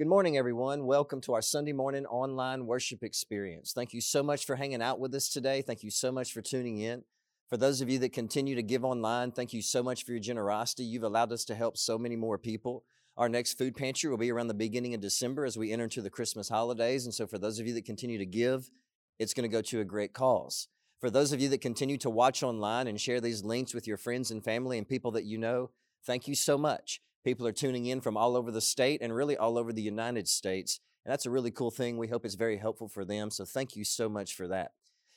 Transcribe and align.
Good 0.00 0.08
morning, 0.08 0.38
everyone. 0.38 0.86
Welcome 0.86 1.20
to 1.20 1.34
our 1.34 1.42
Sunday 1.42 1.74
morning 1.74 2.06
online 2.06 2.64
worship 2.64 3.02
experience. 3.02 3.74
Thank 3.74 3.92
you 3.92 4.00
so 4.00 4.22
much 4.22 4.46
for 4.46 4.56
hanging 4.56 4.80
out 4.80 4.98
with 4.98 5.14
us 5.14 5.28
today. 5.28 5.60
Thank 5.60 5.82
you 5.82 5.90
so 5.90 6.10
much 6.10 6.32
for 6.32 6.40
tuning 6.40 6.78
in. 6.78 7.04
For 7.50 7.58
those 7.58 7.82
of 7.82 7.90
you 7.90 7.98
that 7.98 8.14
continue 8.14 8.54
to 8.54 8.62
give 8.62 8.82
online, 8.82 9.30
thank 9.30 9.52
you 9.52 9.60
so 9.60 9.82
much 9.82 10.06
for 10.06 10.12
your 10.12 10.20
generosity. 10.22 10.84
You've 10.84 11.02
allowed 11.02 11.32
us 11.32 11.44
to 11.44 11.54
help 11.54 11.76
so 11.76 11.98
many 11.98 12.16
more 12.16 12.38
people. 12.38 12.82
Our 13.18 13.28
next 13.28 13.58
food 13.58 13.76
pantry 13.76 14.08
will 14.08 14.16
be 14.16 14.32
around 14.32 14.48
the 14.48 14.54
beginning 14.54 14.94
of 14.94 15.02
December 15.02 15.44
as 15.44 15.58
we 15.58 15.70
enter 15.70 15.84
into 15.84 16.00
the 16.00 16.08
Christmas 16.08 16.48
holidays. 16.48 17.04
And 17.04 17.12
so, 17.12 17.26
for 17.26 17.36
those 17.36 17.58
of 17.58 17.66
you 17.66 17.74
that 17.74 17.84
continue 17.84 18.16
to 18.16 18.24
give, 18.24 18.70
it's 19.18 19.34
going 19.34 19.50
to 19.50 19.54
go 19.54 19.60
to 19.60 19.80
a 19.80 19.84
great 19.84 20.14
cause. 20.14 20.68
For 20.98 21.10
those 21.10 21.30
of 21.34 21.42
you 21.42 21.50
that 21.50 21.60
continue 21.60 21.98
to 21.98 22.08
watch 22.08 22.42
online 22.42 22.86
and 22.86 22.98
share 22.98 23.20
these 23.20 23.44
links 23.44 23.74
with 23.74 23.86
your 23.86 23.98
friends 23.98 24.30
and 24.30 24.42
family 24.42 24.78
and 24.78 24.88
people 24.88 25.10
that 25.10 25.24
you 25.24 25.36
know, 25.36 25.72
thank 26.06 26.26
you 26.26 26.34
so 26.34 26.56
much. 26.56 27.02
People 27.24 27.46
are 27.46 27.52
tuning 27.52 27.86
in 27.86 28.00
from 28.00 28.16
all 28.16 28.36
over 28.36 28.50
the 28.50 28.60
state 28.60 29.00
and 29.02 29.14
really 29.14 29.36
all 29.36 29.58
over 29.58 29.72
the 29.72 29.82
United 29.82 30.26
States. 30.26 30.80
And 31.04 31.12
that's 31.12 31.26
a 31.26 31.30
really 31.30 31.50
cool 31.50 31.70
thing. 31.70 31.98
We 31.98 32.08
hope 32.08 32.24
it's 32.24 32.34
very 32.34 32.56
helpful 32.56 32.88
for 32.88 33.04
them. 33.04 33.30
So 33.30 33.44
thank 33.44 33.76
you 33.76 33.84
so 33.84 34.08
much 34.08 34.34
for 34.34 34.48
that. 34.48 34.72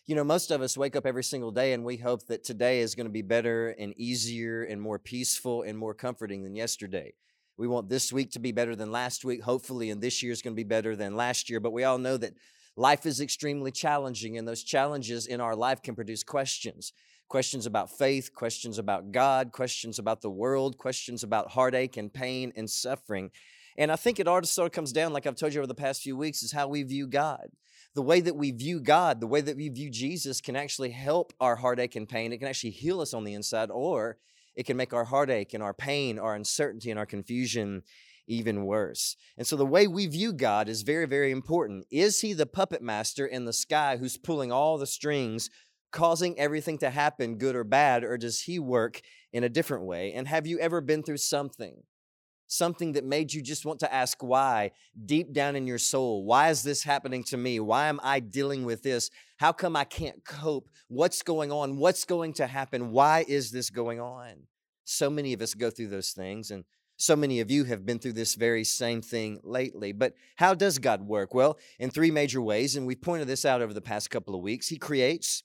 You 0.05 0.15
know, 0.15 0.23
most 0.25 0.51
of 0.51 0.61
us 0.61 0.77
wake 0.77 0.97
up 0.97 1.05
every 1.05 1.23
single 1.23 1.51
day 1.51 1.71
and 1.71 1.85
we 1.85 1.95
hope 1.95 2.27
that 2.27 2.43
today 2.43 2.81
is 2.81 2.93
going 2.93 3.07
to 3.07 3.11
be 3.11 3.21
better 3.21 3.69
and 3.69 3.93
easier 3.97 4.63
and 4.63 4.81
more 4.81 4.99
peaceful 4.99 5.61
and 5.61 5.77
more 5.77 5.93
comforting 5.93 6.43
than 6.43 6.55
yesterday. 6.55 7.13
We 7.55 7.67
want 7.67 7.87
this 7.87 8.11
week 8.11 8.31
to 8.31 8.39
be 8.39 8.51
better 8.51 8.75
than 8.75 8.91
last 8.91 9.23
week, 9.23 9.43
hopefully, 9.43 9.89
and 9.89 10.01
this 10.01 10.21
year 10.21 10.33
is 10.33 10.41
going 10.41 10.55
to 10.55 10.59
be 10.59 10.63
better 10.63 10.95
than 10.95 11.15
last 11.15 11.49
year. 11.49 11.59
But 11.59 11.71
we 11.71 11.85
all 11.85 11.99
know 11.99 12.17
that 12.17 12.33
life 12.75 13.05
is 13.05 13.21
extremely 13.21 13.71
challenging, 13.71 14.37
and 14.37 14.47
those 14.47 14.63
challenges 14.63 15.27
in 15.27 15.39
our 15.39 15.55
life 15.55 15.81
can 15.81 15.95
produce 15.95 16.23
questions 16.23 16.91
questions 17.27 17.65
about 17.65 17.89
faith, 17.89 18.33
questions 18.33 18.77
about 18.77 19.11
God, 19.11 19.51
questions 19.51 19.99
about 19.99 20.21
the 20.21 20.29
world, 20.29 20.77
questions 20.77 21.23
about 21.23 21.51
heartache 21.51 21.97
and 21.97 22.13
pain 22.13 22.53
and 22.55 22.69
suffering. 22.69 23.31
And 23.77 23.91
I 23.91 23.95
think 23.95 24.19
it 24.19 24.27
all 24.27 24.43
sort 24.43 24.67
of 24.67 24.71
comes 24.71 24.91
down, 24.91 25.13
like 25.13 25.25
I've 25.25 25.35
told 25.35 25.53
you 25.53 25.59
over 25.59 25.67
the 25.67 25.73
past 25.73 26.01
few 26.01 26.15
weeks, 26.15 26.43
is 26.43 26.51
how 26.51 26.67
we 26.67 26.83
view 26.83 27.07
God. 27.07 27.47
The 27.95 28.01
way 28.01 28.21
that 28.21 28.35
we 28.35 28.51
view 28.51 28.79
God, 28.79 29.19
the 29.19 29.27
way 29.27 29.41
that 29.41 29.55
we 29.55 29.69
view 29.69 29.89
Jesus 29.89 30.41
can 30.41 30.55
actually 30.55 30.91
help 30.91 31.33
our 31.39 31.55
heartache 31.55 31.95
and 31.95 32.09
pain. 32.09 32.33
It 32.33 32.37
can 32.37 32.47
actually 32.47 32.71
heal 32.71 33.01
us 33.01 33.13
on 33.13 33.23
the 33.23 33.33
inside, 33.33 33.69
or 33.71 34.17
it 34.55 34.65
can 34.65 34.77
make 34.77 34.93
our 34.93 35.05
heartache 35.05 35.53
and 35.53 35.63
our 35.63 35.73
pain, 35.73 36.19
our 36.19 36.35
uncertainty 36.35 36.89
and 36.89 36.99
our 36.99 37.05
confusion 37.05 37.83
even 38.27 38.65
worse. 38.65 39.15
And 39.37 39.45
so 39.45 39.55
the 39.55 39.65
way 39.65 39.87
we 39.87 40.07
view 40.07 40.33
God 40.33 40.69
is 40.69 40.83
very, 40.83 41.05
very 41.05 41.31
important. 41.31 41.85
Is 41.91 42.21
he 42.21 42.33
the 42.33 42.45
puppet 42.45 42.81
master 42.81 43.25
in 43.25 43.45
the 43.45 43.53
sky 43.53 43.97
who's 43.97 44.17
pulling 44.17 44.51
all 44.51 44.77
the 44.77 44.87
strings 44.87 45.49
causing 45.93 46.37
everything 46.37 46.77
to 46.79 46.89
happen, 46.89 47.37
good 47.37 47.55
or 47.55 47.63
bad, 47.63 48.03
or 48.03 48.17
does 48.17 48.41
He 48.41 48.59
work 48.59 48.99
in 49.31 49.45
a 49.45 49.49
different 49.49 49.85
way? 49.85 50.11
And 50.11 50.27
have 50.27 50.45
you 50.45 50.59
ever 50.59 50.81
been 50.81 51.03
through 51.03 51.17
something? 51.17 51.83
Something 52.47 52.91
that 52.91 53.05
made 53.05 53.33
you 53.33 53.41
just 53.41 53.65
want 53.65 53.79
to 53.79 53.93
ask 53.93 54.21
why 54.21 54.71
deep 55.05 55.31
down 55.31 55.55
in 55.55 55.65
your 55.65 55.77
soul. 55.77 56.25
Why 56.25 56.49
is 56.49 56.61
this 56.61 56.83
happening 56.83 57.23
to 57.25 57.37
me? 57.37 57.59
Why 57.59 57.87
am 57.87 57.99
I 58.03 58.19
dealing 58.19 58.65
with 58.65 58.83
this? 58.83 59.09
How 59.37 59.53
come 59.53 59.75
I 59.75 59.85
can't 59.85 60.25
cope? 60.25 60.69
What's 60.87 61.21
going 61.23 61.51
on? 61.51 61.77
What's 61.77 62.03
going 62.03 62.33
to 62.33 62.47
happen? 62.47 62.91
Why 62.91 63.23
is 63.27 63.51
this 63.51 63.69
going 63.69 64.01
on? 64.01 64.47
So 64.83 65.09
many 65.09 65.33
of 65.33 65.41
us 65.41 65.53
go 65.53 65.69
through 65.69 65.87
those 65.87 66.11
things, 66.11 66.51
and 66.51 66.65
so 66.97 67.15
many 67.15 67.39
of 67.39 67.49
you 67.49 67.63
have 67.63 67.85
been 67.85 67.99
through 67.99 68.13
this 68.13 68.35
very 68.35 68.63
same 68.63 69.01
thing 69.01 69.39
lately. 69.43 69.91
But 69.91 70.13
how 70.35 70.53
does 70.53 70.77
God 70.77 71.01
work? 71.07 71.33
Well, 71.33 71.57
in 71.79 71.89
three 71.89 72.11
major 72.11 72.41
ways, 72.41 72.75
and 72.75 72.85
we 72.85 72.95
pointed 72.95 73.27
this 73.27 73.45
out 73.45 73.61
over 73.61 73.73
the 73.73 73.81
past 73.81 74.09
couple 74.09 74.35
of 74.35 74.41
weeks. 74.41 74.67
He 74.67 74.77
creates, 74.77 75.43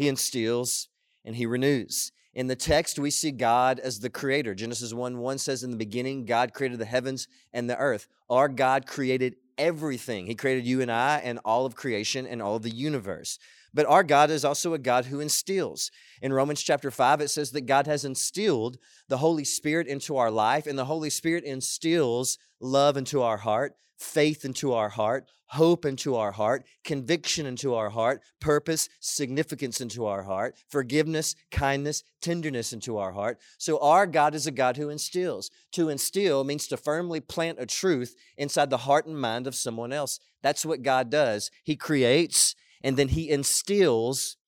he 0.00 0.08
instills, 0.08 0.88
and 1.26 1.36
he 1.36 1.44
renews. 1.44 2.10
In 2.32 2.46
the 2.46 2.56
text, 2.56 2.98
we 2.98 3.10
see 3.10 3.32
God 3.32 3.78
as 3.78 4.00
the 4.00 4.08
creator. 4.08 4.54
Genesis 4.54 4.94
1 4.94 5.18
1 5.18 5.38
says, 5.38 5.62
In 5.62 5.72
the 5.72 5.76
beginning, 5.76 6.24
God 6.24 6.54
created 6.54 6.78
the 6.78 6.86
heavens 6.86 7.28
and 7.52 7.68
the 7.68 7.76
earth. 7.76 8.08
Our 8.30 8.48
God 8.48 8.86
created 8.86 9.36
everything. 9.58 10.24
He 10.24 10.34
created 10.34 10.66
you 10.66 10.80
and 10.80 10.90
I 10.90 11.18
and 11.18 11.38
all 11.44 11.66
of 11.66 11.74
creation 11.74 12.26
and 12.26 12.40
all 12.40 12.56
of 12.56 12.62
the 12.62 12.70
universe. 12.70 13.38
But 13.74 13.84
our 13.84 14.02
God 14.02 14.30
is 14.30 14.42
also 14.42 14.72
a 14.72 14.78
God 14.78 15.04
who 15.04 15.20
instills. 15.20 15.90
In 16.22 16.32
Romans 16.32 16.62
chapter 16.62 16.90
5, 16.90 17.20
it 17.20 17.28
says 17.28 17.50
that 17.50 17.66
God 17.66 17.86
has 17.86 18.06
instilled 18.06 18.78
the 19.08 19.18
Holy 19.18 19.44
Spirit 19.44 19.86
into 19.86 20.16
our 20.16 20.30
life, 20.30 20.66
and 20.66 20.78
the 20.78 20.86
Holy 20.86 21.10
Spirit 21.10 21.44
instills 21.44 22.38
love 22.58 22.96
into 22.96 23.20
our 23.20 23.36
heart, 23.36 23.74
faith 24.00 24.44
into 24.44 24.72
our 24.72 24.88
heart, 24.88 25.26
hope 25.46 25.84
into 25.84 26.16
our 26.16 26.32
heart, 26.32 26.64
conviction 26.84 27.44
into 27.44 27.74
our 27.74 27.90
heart, 27.90 28.22
purpose, 28.40 28.88
significance 28.98 29.80
into 29.80 30.06
our 30.06 30.22
heart, 30.22 30.56
forgiveness, 30.68 31.34
kindness, 31.50 32.02
tenderness 32.22 32.72
into 32.72 32.96
our 32.96 33.12
heart. 33.12 33.38
So 33.58 33.78
our 33.80 34.06
God 34.06 34.34
is 34.34 34.46
a 34.46 34.52
God 34.52 34.76
who 34.76 34.88
instills. 34.88 35.50
To 35.72 35.88
instill 35.88 36.44
means 36.44 36.66
to 36.68 36.76
firmly 36.76 37.20
plant 37.20 37.58
a 37.60 37.66
truth 37.66 38.14
inside 38.38 38.70
the 38.70 38.78
heart 38.78 39.06
and 39.06 39.20
mind 39.20 39.46
of 39.46 39.54
someone 39.54 39.92
else. 39.92 40.18
That's 40.42 40.64
what 40.64 40.82
God 40.82 41.10
does. 41.10 41.50
He 41.62 41.76
creates 41.76 42.54
and 42.82 42.96
then 42.96 43.08
he 43.08 43.28
instills 43.28 44.38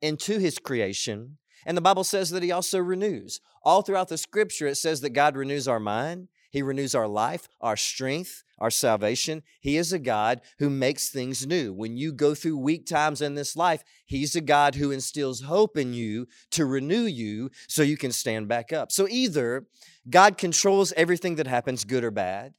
into 0.00 0.38
his 0.38 0.58
creation. 0.58 1.38
And 1.66 1.76
the 1.76 1.82
Bible 1.82 2.04
says 2.04 2.30
that 2.30 2.42
he 2.42 2.52
also 2.52 2.78
renews. 2.78 3.40
All 3.62 3.82
throughout 3.82 4.08
the 4.08 4.16
scripture, 4.16 4.66
it 4.66 4.76
says 4.76 5.00
that 5.00 5.10
God 5.10 5.36
renews 5.36 5.66
our 5.66 5.80
mind, 5.80 6.28
he 6.50 6.62
renews 6.62 6.94
our 6.94 7.08
life, 7.08 7.48
our 7.60 7.76
strength, 7.76 8.42
our 8.58 8.70
salvation. 8.70 9.42
He 9.60 9.76
is 9.76 9.92
a 9.92 9.98
God 9.98 10.40
who 10.58 10.68
makes 10.68 11.08
things 11.08 11.46
new. 11.46 11.72
When 11.72 11.96
you 11.96 12.12
go 12.12 12.34
through 12.34 12.58
weak 12.58 12.86
times 12.86 13.22
in 13.22 13.36
this 13.36 13.56
life, 13.56 13.82
He's 14.04 14.34
a 14.34 14.40
God 14.40 14.74
who 14.74 14.90
instills 14.90 15.42
hope 15.42 15.76
in 15.76 15.94
you 15.94 16.26
to 16.50 16.66
renew 16.66 17.04
you 17.04 17.50
so 17.68 17.82
you 17.82 17.96
can 17.96 18.12
stand 18.12 18.48
back 18.48 18.72
up. 18.72 18.90
So 18.90 19.06
either 19.08 19.66
God 20.08 20.36
controls 20.36 20.92
everything 20.96 21.36
that 21.36 21.46
happens, 21.46 21.84
good 21.84 22.04
or 22.04 22.10
bad, 22.10 22.54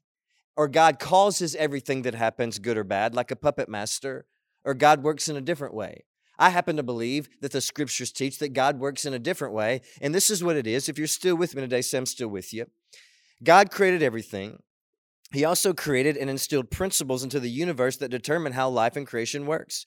or 0.55 0.67
God 0.67 0.97
causes 0.97 1.55
everything 1.55 2.03
that 2.03 2.15
happens, 2.15 2.59
good 2.59 2.77
or 2.77 2.83
bad, 2.83 3.13
like 3.13 3.29
a 3.29 3.35
puppet 3.35 3.69
master, 3.69 4.25
or 4.63 4.73
God 4.73 5.03
works 5.03 5.27
in 5.27 5.35
a 5.35 5.41
different 5.41 5.73
way. 5.73 6.05
I 6.39 6.49
happen 6.49 6.77
to 6.77 6.83
believe 6.83 7.29
that 7.41 7.51
the 7.51 7.61
scriptures 7.61 8.11
teach 8.11 8.39
that 8.39 8.53
God 8.53 8.79
works 8.79 9.05
in 9.05 9.13
a 9.13 9.19
different 9.19 9.53
way. 9.53 9.81
And 10.01 10.15
this 10.15 10.31
is 10.31 10.43
what 10.43 10.55
it 10.55 10.65
is. 10.65 10.89
If 10.89 10.97
you're 10.97 11.05
still 11.05 11.35
with 11.35 11.55
me 11.55 11.61
today, 11.61 11.83
I'm 11.93 12.05
still 12.07 12.29
with 12.29 12.51
you. 12.51 12.65
God 13.43 13.71
created 13.71 14.03
everything. 14.03 14.61
He 15.31 15.45
also 15.45 15.73
created 15.73 16.17
and 16.17 16.29
instilled 16.29 16.69
principles 16.69 17.23
into 17.23 17.39
the 17.39 17.49
universe 17.49 17.97
that 17.97 18.09
determine 18.09 18.53
how 18.53 18.69
life 18.69 18.95
and 18.95 19.07
creation 19.07 19.45
works. 19.45 19.85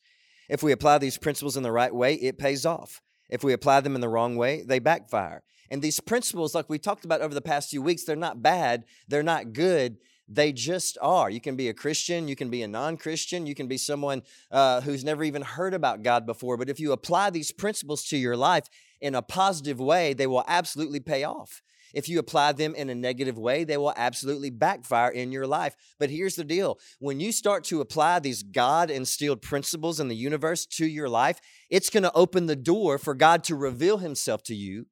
If 0.48 0.62
we 0.62 0.72
apply 0.72 0.98
these 0.98 1.18
principles 1.18 1.56
in 1.56 1.62
the 1.62 1.72
right 1.72 1.94
way, 1.94 2.14
it 2.14 2.38
pays 2.38 2.66
off. 2.66 3.00
If 3.28 3.44
we 3.44 3.52
apply 3.52 3.80
them 3.80 3.94
in 3.94 4.00
the 4.00 4.08
wrong 4.08 4.36
way, 4.36 4.62
they 4.66 4.78
backfire. 4.78 5.42
And 5.70 5.82
these 5.82 6.00
principles, 6.00 6.54
like 6.54 6.68
we 6.68 6.78
talked 6.78 7.04
about 7.04 7.20
over 7.20 7.34
the 7.34 7.40
past 7.40 7.70
few 7.70 7.82
weeks, 7.82 8.04
they're 8.04 8.16
not 8.16 8.42
bad, 8.42 8.84
they're 9.08 9.22
not 9.22 9.52
good. 9.52 9.96
They 10.26 10.52
just 10.52 10.96
are. 11.02 11.28
You 11.28 11.40
can 11.40 11.54
be 11.54 11.68
a 11.68 11.74
Christian, 11.74 12.28
you 12.28 12.36
can 12.36 12.48
be 12.48 12.62
a 12.62 12.68
non 12.68 12.96
Christian, 12.96 13.46
you 13.46 13.54
can 13.54 13.68
be 13.68 13.76
someone 13.76 14.22
uh, 14.50 14.80
who's 14.80 15.04
never 15.04 15.22
even 15.22 15.42
heard 15.42 15.74
about 15.74 16.02
God 16.02 16.24
before. 16.24 16.56
But 16.56 16.70
if 16.70 16.80
you 16.80 16.92
apply 16.92 17.30
these 17.30 17.52
principles 17.52 18.04
to 18.04 18.16
your 18.16 18.36
life 18.36 18.64
in 19.04 19.14
a 19.14 19.20
positive 19.20 19.78
way, 19.78 20.14
they 20.14 20.26
will 20.26 20.44
absolutely 20.48 20.98
pay 20.98 21.24
off. 21.24 21.60
If 21.92 22.08
you 22.08 22.18
apply 22.18 22.52
them 22.52 22.74
in 22.74 22.88
a 22.88 22.94
negative 22.94 23.36
way, 23.36 23.62
they 23.62 23.76
will 23.76 23.92
absolutely 23.98 24.48
backfire 24.48 25.10
in 25.10 25.30
your 25.30 25.46
life. 25.46 25.76
But 26.00 26.08
here's 26.08 26.36
the 26.36 26.42
deal 26.42 26.78
when 27.00 27.20
you 27.20 27.30
start 27.30 27.64
to 27.64 27.82
apply 27.82 28.18
these 28.18 28.42
God 28.42 28.90
instilled 28.90 29.42
principles 29.42 30.00
in 30.00 30.08
the 30.08 30.16
universe 30.16 30.64
to 30.78 30.86
your 30.86 31.10
life, 31.10 31.38
it's 31.70 31.90
going 31.90 32.02
to 32.02 32.12
open 32.14 32.46
the 32.46 32.56
door 32.56 32.96
for 32.96 33.14
God 33.14 33.44
to 33.44 33.54
reveal 33.54 33.98
himself 33.98 34.42
to 34.44 34.54
you 34.54 34.86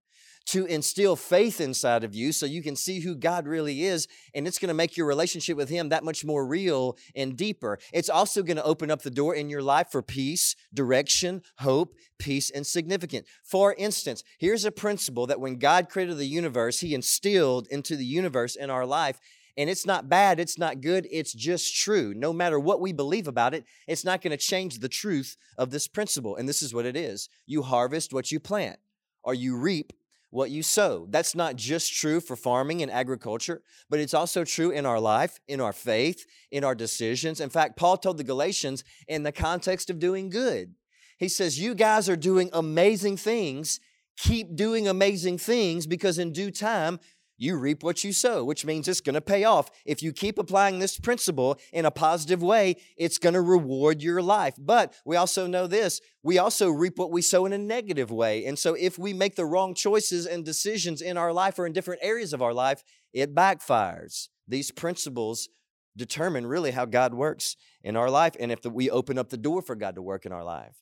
to 0.46 0.66
instill 0.66 1.16
faith 1.16 1.60
inside 1.60 2.04
of 2.04 2.14
you 2.14 2.32
so 2.32 2.46
you 2.46 2.62
can 2.62 2.76
see 2.76 3.00
who 3.00 3.14
God 3.14 3.46
really 3.46 3.84
is. 3.84 4.08
And 4.34 4.46
it's 4.46 4.58
going 4.58 4.68
to 4.68 4.74
make 4.74 4.96
your 4.96 5.06
relationship 5.06 5.56
with 5.56 5.68
Him 5.68 5.88
that 5.90 6.04
much 6.04 6.24
more 6.24 6.46
real 6.46 6.96
and 7.14 7.36
deeper. 7.36 7.78
It's 7.92 8.10
also 8.10 8.42
going 8.42 8.56
to 8.56 8.64
open 8.64 8.90
up 8.90 9.02
the 9.02 9.10
door 9.10 9.34
in 9.34 9.48
your 9.48 9.62
life 9.62 9.88
for 9.90 10.02
peace, 10.02 10.56
direction, 10.72 11.42
hope, 11.58 11.94
peace, 12.18 12.50
and 12.50 12.66
significance. 12.66 13.28
For 13.44 13.74
instance, 13.74 14.22
here's 14.38 14.64
a 14.64 14.72
principle 14.72 15.26
that 15.26 15.40
when 15.40 15.56
God 15.56 15.88
created 15.88 16.18
the 16.18 16.26
universe, 16.26 16.80
He 16.80 16.94
instilled 16.94 17.68
into 17.70 17.96
the 17.96 18.04
universe 18.04 18.56
in 18.56 18.70
our 18.70 18.86
life. 18.86 19.18
And 19.56 19.68
it's 19.68 19.84
not 19.84 20.08
bad, 20.08 20.40
it's 20.40 20.58
not 20.58 20.80
good, 20.80 21.06
it's 21.10 21.34
just 21.34 21.76
true. 21.76 22.14
No 22.16 22.32
matter 22.32 22.58
what 22.58 22.80
we 22.80 22.92
believe 22.92 23.28
about 23.28 23.52
it, 23.52 23.64
it's 23.86 24.04
not 24.04 24.22
going 24.22 24.30
to 24.30 24.38
change 24.38 24.78
the 24.78 24.88
truth 24.88 25.36
of 25.58 25.70
this 25.70 25.86
principle. 25.86 26.36
And 26.36 26.48
this 26.48 26.62
is 26.62 26.72
what 26.72 26.86
it 26.86 26.96
is 26.96 27.28
you 27.46 27.62
harvest 27.62 28.14
what 28.14 28.32
you 28.32 28.40
plant, 28.40 28.78
or 29.22 29.34
you 29.34 29.56
reap 29.56 29.92
what 30.32 30.50
you 30.50 30.62
sow. 30.62 31.06
That's 31.10 31.34
not 31.34 31.56
just 31.56 31.92
true 31.92 32.18
for 32.18 32.36
farming 32.36 32.80
and 32.80 32.90
agriculture, 32.90 33.60
but 33.90 34.00
it's 34.00 34.14
also 34.14 34.44
true 34.44 34.70
in 34.70 34.86
our 34.86 34.98
life, 34.98 35.38
in 35.46 35.60
our 35.60 35.74
faith, 35.74 36.24
in 36.50 36.64
our 36.64 36.74
decisions. 36.74 37.38
In 37.38 37.50
fact, 37.50 37.76
Paul 37.76 37.98
told 37.98 38.16
the 38.16 38.24
Galatians 38.24 38.82
in 39.06 39.24
the 39.24 39.30
context 39.30 39.90
of 39.90 39.98
doing 39.98 40.30
good. 40.30 40.74
He 41.18 41.28
says, 41.28 41.60
You 41.60 41.74
guys 41.74 42.08
are 42.08 42.16
doing 42.16 42.48
amazing 42.54 43.18
things. 43.18 43.78
Keep 44.16 44.56
doing 44.56 44.88
amazing 44.88 45.36
things 45.36 45.86
because 45.86 46.18
in 46.18 46.32
due 46.32 46.50
time, 46.50 46.98
you 47.42 47.56
reap 47.56 47.82
what 47.82 48.04
you 48.04 48.12
sow, 48.12 48.44
which 48.44 48.64
means 48.64 48.86
it's 48.86 49.00
going 49.00 49.14
to 49.14 49.20
pay 49.20 49.42
off. 49.42 49.68
If 49.84 50.02
you 50.02 50.12
keep 50.12 50.38
applying 50.38 50.78
this 50.78 50.98
principle 50.98 51.58
in 51.72 51.84
a 51.84 51.90
positive 51.90 52.42
way, 52.42 52.76
it's 52.96 53.18
going 53.18 53.34
to 53.34 53.40
reward 53.40 54.00
your 54.00 54.22
life. 54.22 54.54
But 54.58 54.94
we 55.04 55.16
also 55.16 55.46
know 55.46 55.66
this 55.66 56.00
we 56.22 56.38
also 56.38 56.70
reap 56.70 56.98
what 56.98 57.10
we 57.10 57.20
sow 57.20 57.44
in 57.46 57.52
a 57.52 57.58
negative 57.58 58.12
way. 58.12 58.44
And 58.44 58.56
so 58.56 58.74
if 58.74 58.96
we 58.96 59.12
make 59.12 59.34
the 59.34 59.44
wrong 59.44 59.74
choices 59.74 60.24
and 60.24 60.44
decisions 60.44 61.02
in 61.02 61.16
our 61.16 61.32
life 61.32 61.58
or 61.58 61.66
in 61.66 61.72
different 61.72 62.00
areas 62.02 62.32
of 62.32 62.42
our 62.42 62.54
life, 62.54 62.84
it 63.12 63.34
backfires. 63.34 64.28
These 64.46 64.70
principles 64.70 65.48
determine 65.96 66.46
really 66.46 66.70
how 66.70 66.84
God 66.84 67.12
works 67.12 67.56
in 67.82 67.96
our 67.96 68.08
life 68.08 68.36
and 68.38 68.52
if 68.52 68.62
the, 68.62 68.70
we 68.70 68.88
open 68.88 69.18
up 69.18 69.30
the 69.30 69.36
door 69.36 69.62
for 69.62 69.74
God 69.74 69.96
to 69.96 70.02
work 70.02 70.24
in 70.24 70.32
our 70.32 70.44
life. 70.44 70.76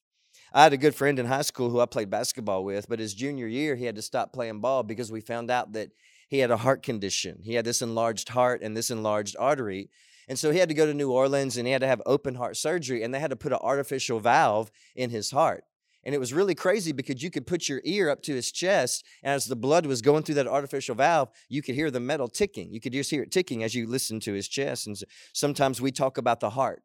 I 0.53 0.65
had 0.65 0.73
a 0.73 0.77
good 0.77 0.95
friend 0.95 1.19
in 1.19 1.27
high 1.27 1.43
school 1.43 1.71
who 1.71 1.81
I 1.81 1.87
played 1.87 2.11
basketball 2.11 2.65
with, 2.65 2.89
but 2.89 2.99
his 2.99 3.15
junior 3.15 3.47
year, 3.47 3.77
he 3.77 3.85
had 3.85 3.97
to 3.97 4.03
stop 4.03 4.33
playing 4.33 4.61
ball 4.61 4.83
because 4.83 5.11
we 5.11 5.21
found 5.21 5.51
out 5.51 5.73
that 5.73 5.91
he 6.31 6.39
had 6.39 6.53
a 6.53 6.57
heart 6.57 6.85
condition. 6.85 7.41
He 7.43 7.55
had 7.55 7.65
this 7.65 7.83
enlarged 7.83 8.29
heart 8.29 8.63
and 8.63 8.77
this 8.77 8.89
enlarged 8.89 9.35
artery. 9.37 9.91
And 10.29 10.39
so 10.39 10.53
he 10.53 10.61
had 10.61 10.69
to 10.69 10.77
go 10.77 10.87
to 10.87 10.95
New 10.95 11.11
Orleans 11.11 11.57
and 11.57 11.67
he 11.67 11.73
had 11.73 11.81
to 11.81 11.89
have 11.89 12.01
open 12.07 12.37
heart 12.37 12.57
surgery, 12.57 13.03
and 13.03 13.13
they 13.13 13.19
had 13.19 13.31
to 13.31 13.37
put 13.37 13.53
an 13.53 13.59
artificial 13.61 14.21
valve 14.21 14.71
in 14.95 15.11
his 15.11 15.33
heart. 15.33 15.65
And 16.05 16.15
it 16.15 16.19
was 16.19 16.33
really 16.33 16.55
crazy 16.55 16.93
because 16.93 17.21
you 17.21 17.31
could 17.31 17.49
put 17.49 17.69
your 17.69 17.83
ear 17.85 18.09
up 18.09 18.23
to 18.23 18.35
his 18.35 18.53
chest, 18.53 19.05
and 19.25 19.35
as 19.35 19.47
the 19.47 19.57
blood 19.57 19.87
was 19.87 20.01
going 20.01 20.23
through 20.23 20.37
that 20.37 20.47
artificial 20.47 20.95
valve, 20.95 21.31
you 21.49 21.63
could 21.63 21.75
hear 21.75 21.91
the 21.91 22.01
metal 22.01 22.29
ticking. 22.29 22.73
You 22.73 22.81
could 22.81 22.93
just 22.93 23.11
hear 23.11 23.25
it 23.25 23.33
ticking 23.33 23.65
as 23.65 23.75
you 23.75 23.89
listened 23.89 24.23
to 24.23 24.33
his 24.33 24.47
chest. 24.47 24.87
And 24.87 24.97
sometimes 25.33 25.81
we 25.81 25.91
talk 25.91 26.17
about 26.17 26.39
the 26.39 26.51
heart. 26.51 26.85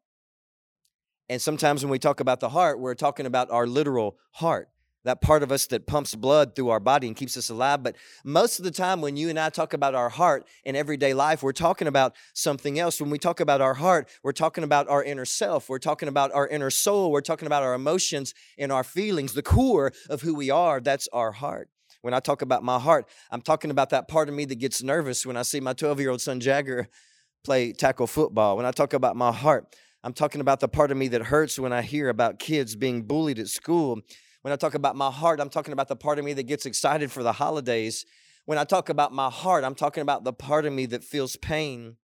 And 1.28 1.40
sometimes 1.40 1.84
when 1.84 1.90
we 1.90 2.00
talk 2.00 2.18
about 2.18 2.40
the 2.40 2.50
heart, 2.50 2.80
we're 2.80 2.94
talking 2.94 3.26
about 3.26 3.50
our 3.50 3.66
literal 3.66 4.18
heart 4.32 4.68
that 5.06 5.20
part 5.20 5.44
of 5.44 5.52
us 5.52 5.68
that 5.68 5.86
pumps 5.86 6.16
blood 6.16 6.56
through 6.56 6.68
our 6.68 6.80
body 6.80 7.06
and 7.06 7.14
keeps 7.14 7.36
us 7.36 7.48
alive. 7.48 7.80
But 7.84 7.94
most 8.24 8.58
of 8.58 8.64
the 8.64 8.72
time, 8.72 9.00
when 9.00 9.16
you 9.16 9.28
and 9.28 9.38
I 9.38 9.50
talk 9.50 9.72
about 9.72 9.94
our 9.94 10.08
heart 10.08 10.48
in 10.64 10.74
everyday 10.74 11.14
life, 11.14 11.44
we're 11.44 11.52
talking 11.52 11.86
about 11.86 12.16
something 12.34 12.76
else. 12.80 13.00
When 13.00 13.08
we 13.08 13.18
talk 13.18 13.38
about 13.38 13.60
our 13.60 13.74
heart, 13.74 14.08
we're 14.24 14.32
talking 14.32 14.64
about 14.64 14.88
our 14.88 15.04
inner 15.04 15.24
self. 15.24 15.68
We're 15.68 15.78
talking 15.78 16.08
about 16.08 16.32
our 16.34 16.48
inner 16.48 16.70
soul. 16.70 17.12
We're 17.12 17.20
talking 17.20 17.46
about 17.46 17.62
our 17.62 17.74
emotions 17.74 18.34
and 18.58 18.72
our 18.72 18.82
feelings. 18.82 19.32
The 19.32 19.44
core 19.44 19.92
of 20.10 20.22
who 20.22 20.34
we 20.34 20.50
are, 20.50 20.80
that's 20.80 21.08
our 21.12 21.30
heart. 21.30 21.70
When 22.02 22.12
I 22.12 22.18
talk 22.18 22.42
about 22.42 22.64
my 22.64 22.80
heart, 22.80 23.08
I'm 23.30 23.42
talking 23.42 23.70
about 23.70 23.90
that 23.90 24.08
part 24.08 24.28
of 24.28 24.34
me 24.34 24.44
that 24.46 24.56
gets 24.56 24.82
nervous 24.82 25.24
when 25.24 25.36
I 25.36 25.42
see 25.42 25.60
my 25.60 25.72
12 25.72 26.00
year 26.00 26.10
old 26.10 26.20
son 26.20 26.40
Jagger 26.40 26.88
play 27.44 27.72
tackle 27.72 28.08
football. 28.08 28.56
When 28.56 28.66
I 28.66 28.72
talk 28.72 28.92
about 28.92 29.14
my 29.14 29.30
heart, 29.30 29.72
I'm 30.02 30.12
talking 30.12 30.40
about 30.40 30.58
the 30.58 30.68
part 30.68 30.90
of 30.90 30.96
me 30.96 31.06
that 31.08 31.22
hurts 31.22 31.60
when 31.60 31.72
I 31.72 31.82
hear 31.82 32.08
about 32.08 32.40
kids 32.40 32.74
being 32.74 33.02
bullied 33.02 33.38
at 33.38 33.46
school 33.46 34.00
when 34.46 34.52
I 34.52 34.56
talk 34.56 34.76
about 34.76 34.94
my 34.94 35.10
heart, 35.10 35.40
I'm 35.40 35.50
talking 35.50 35.72
about 35.72 35.88
the 35.88 35.96
part 35.96 36.20
of 36.20 36.24
me 36.24 36.32
that 36.34 36.44
gets 36.44 36.66
excited 36.66 37.10
for 37.10 37.24
the 37.24 37.32
holidays. 37.32 38.06
When 38.44 38.58
I 38.58 38.62
talk 38.62 38.88
about 38.88 39.12
my 39.12 39.28
heart, 39.28 39.64
I'm 39.64 39.74
talking 39.74 40.02
about 40.02 40.22
the 40.22 40.32
part 40.32 40.66
of 40.66 40.72
me 40.72 40.86
that 40.86 41.02
feels 41.02 41.34
pain 41.34 41.96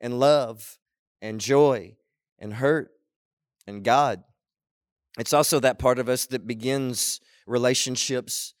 and 0.00 0.18
love 0.18 0.76
and 1.22 1.40
joy 1.40 1.94
and 2.36 2.54
hurt 2.54 2.90
and 3.68 3.84
God. 3.84 4.24
It's 5.20 5.32
also 5.32 5.60
that 5.60 5.78
part 5.78 6.00
of 6.00 6.08
us 6.08 6.26
that 6.26 6.48
begins 6.48 7.20
relationships 7.46 8.54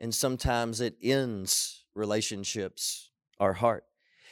and 0.00 0.12
sometimes 0.12 0.80
it 0.80 0.96
ends 1.00 1.84
relationships, 1.94 3.12
our 3.38 3.52
heart. 3.52 3.84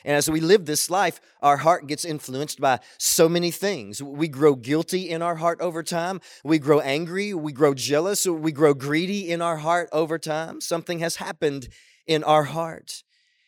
And 0.05 0.17
as 0.17 0.31
we 0.31 0.41
live 0.41 0.67
this 0.67 0.91
life, 0.91 1.21
our 1.43 1.59
heart 1.59 1.87
gets 1.87 2.05
influenced 2.05 2.61
by 2.61 2.81
so 2.99 3.29
many 3.29 3.51
things. 3.51 4.03
We 4.03 4.29
grow 4.29 4.55
guilty 4.55 5.11
in 5.11 5.23
our 5.23 5.37
heart 5.37 5.61
over 5.61 5.83
time. 5.83 6.21
We 6.45 6.59
grow 6.59 6.81
angry. 6.81 7.35
We 7.35 7.53
grow 7.53 7.75
jealous. 7.75 8.27
We 8.27 8.53
grow 8.53 8.75
greedy 8.75 9.31
in 9.31 9.43
our 9.43 9.57
heart 9.57 9.89
over 9.93 10.19
time. 10.19 10.61
Something 10.61 11.01
has 11.01 11.17
happened 11.17 11.69
in 12.07 12.25
our 12.25 12.45
heart. 12.45 13.03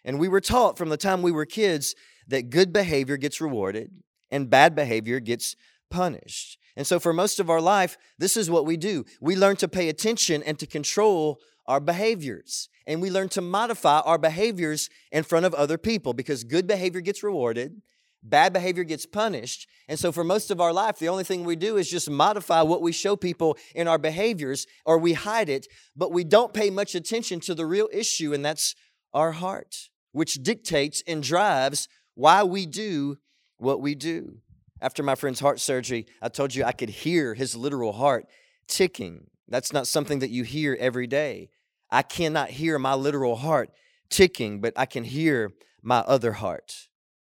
And 0.05 0.19
we 0.19 0.29
were 0.29 0.41
taught 0.41 0.79
from 0.79 0.89
the 0.89 0.97
time 0.97 1.23
we 1.23 1.33
were 1.33 1.47
kids 1.47 1.95
that 2.29 2.51
good 2.51 2.73
behavior 2.73 3.17
gets 3.17 3.41
rewarded 3.41 3.91
and 4.31 4.51
bad 4.51 4.75
behavior 4.75 5.21
gets 5.21 5.57
punished. 5.91 6.59
And 6.77 6.87
so, 6.87 7.01
for 7.01 7.13
most 7.13 7.41
of 7.41 7.51
our 7.51 7.61
life, 7.61 7.99
this 8.19 8.37
is 8.37 8.51
what 8.51 8.65
we 8.65 8.77
do 8.77 9.05
we 9.21 9.37
learn 9.37 9.57
to 9.57 9.69
pay 9.69 9.89
attention 9.89 10.43
and 10.43 10.59
to 10.59 10.67
control 10.67 11.41
our 11.71 11.81
behaviors 11.81 12.69
and 12.85 13.01
we 13.01 13.11
learn 13.11 13.29
to 13.29 13.41
modify 13.41 14.01
our 14.01 14.19
behaviors 14.19 14.91
in 15.13 15.23
front 15.23 15.47
of 15.47 15.55
other 15.55 15.79
people 15.79 16.13
because 16.13 16.43
good 16.43 16.67
behavior 16.67 17.01
gets 17.01 17.23
rewarded, 17.23 17.81
bad 18.25 18.53
behavior 18.53 18.83
gets 18.83 19.07
punished. 19.07 19.69
And 19.89 19.97
so, 19.97 20.11
for 20.11 20.25
most 20.25 20.51
of 20.51 20.61
our 20.61 20.73
life, 20.73 20.99
the 20.99 21.09
only 21.09 21.23
thing 21.23 21.45
we 21.45 21.55
do 21.55 21.77
is 21.77 21.89
just 21.89 22.11
modify 22.11 22.63
what 22.63 22.83
we 22.83 22.91
show 22.91 23.15
people 23.15 23.57
in 23.73 23.87
our 23.87 23.99
behaviors 23.99 24.67
or 24.85 24.99
we 24.99 25.13
hide 25.13 25.49
it, 25.49 25.69
but 25.97 26.11
we 26.11 26.25
don't 26.25 26.53
pay 26.53 26.71
much 26.71 26.97
attention 26.97 27.39
to 27.41 27.55
the 27.55 27.67
real 27.67 27.89
issue, 27.93 28.35
and 28.35 28.45
that's 28.45 28.75
our 29.15 29.31
heart, 29.31 29.91
which 30.11 30.43
dictates 30.43 31.05
and 31.07 31.23
drives 31.23 31.89
why 32.15 32.43
we 32.43 32.67
do 32.67 33.19
what 33.59 33.81
we 33.81 33.95
do. 33.95 34.39
After 34.81 35.05
my 35.05 35.15
friend's 35.15 35.39
heart 35.39 35.61
surgery, 35.61 36.07
I 36.21 36.31
told 36.31 36.53
you 36.53 36.65
I 36.65 36.73
could 36.73 36.91
hear 36.91 37.35
his 37.35 37.55
literal 37.55 37.93
heart 37.93 38.27
ticking. 38.67 39.29
That's 39.47 39.73
not 39.73 39.87
something 39.87 40.19
that 40.19 40.31
you 40.31 40.43
hear 40.43 40.77
every 40.81 41.07
day. 41.07 41.51
I 41.91 42.03
cannot 42.03 42.51
hear 42.51 42.79
my 42.79 42.95
literal 42.95 43.37
heart 43.37 43.71
ticking, 44.09 44.61
but 44.61 44.73
I 44.77 44.87
can 44.87 45.05
hear 45.05 45.53
my 45.83 45.99
other 46.01 46.33
heart. 46.33 46.89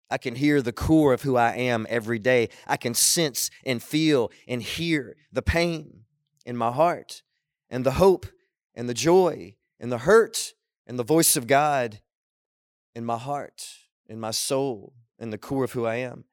I 0.09 0.17
can 0.17 0.35
hear 0.35 0.61
the 0.61 0.71
core 0.71 1.13
of 1.13 1.23
who 1.23 1.35
I 1.35 1.53
am 1.53 1.85
every 1.89 2.19
day. 2.19 2.49
I 2.65 2.77
can 2.77 2.93
sense 2.93 3.49
and 3.65 3.83
feel 3.83 4.31
and 4.47 4.61
hear 4.61 5.17
the 5.31 5.41
pain 5.41 6.05
in 6.45 6.55
my 6.55 6.71
heart 6.71 7.23
and 7.69 7.85
the 7.85 7.91
hope 7.91 8.25
and 8.73 8.87
the 8.87 8.93
joy 8.93 9.55
and 9.79 9.91
the 9.91 9.97
hurt 9.99 10.53
and 10.85 10.97
the 10.97 11.03
voice 11.03 11.35
of 11.35 11.47
God 11.47 11.99
in 12.95 13.03
my 13.03 13.17
heart, 13.17 13.67
in 14.07 14.19
my 14.19 14.31
soul, 14.31 14.93
in 15.19 15.29
the 15.29 15.37
core 15.37 15.65
of 15.65 15.73
who 15.73 15.85
I 15.85 15.95
am. 15.95 16.23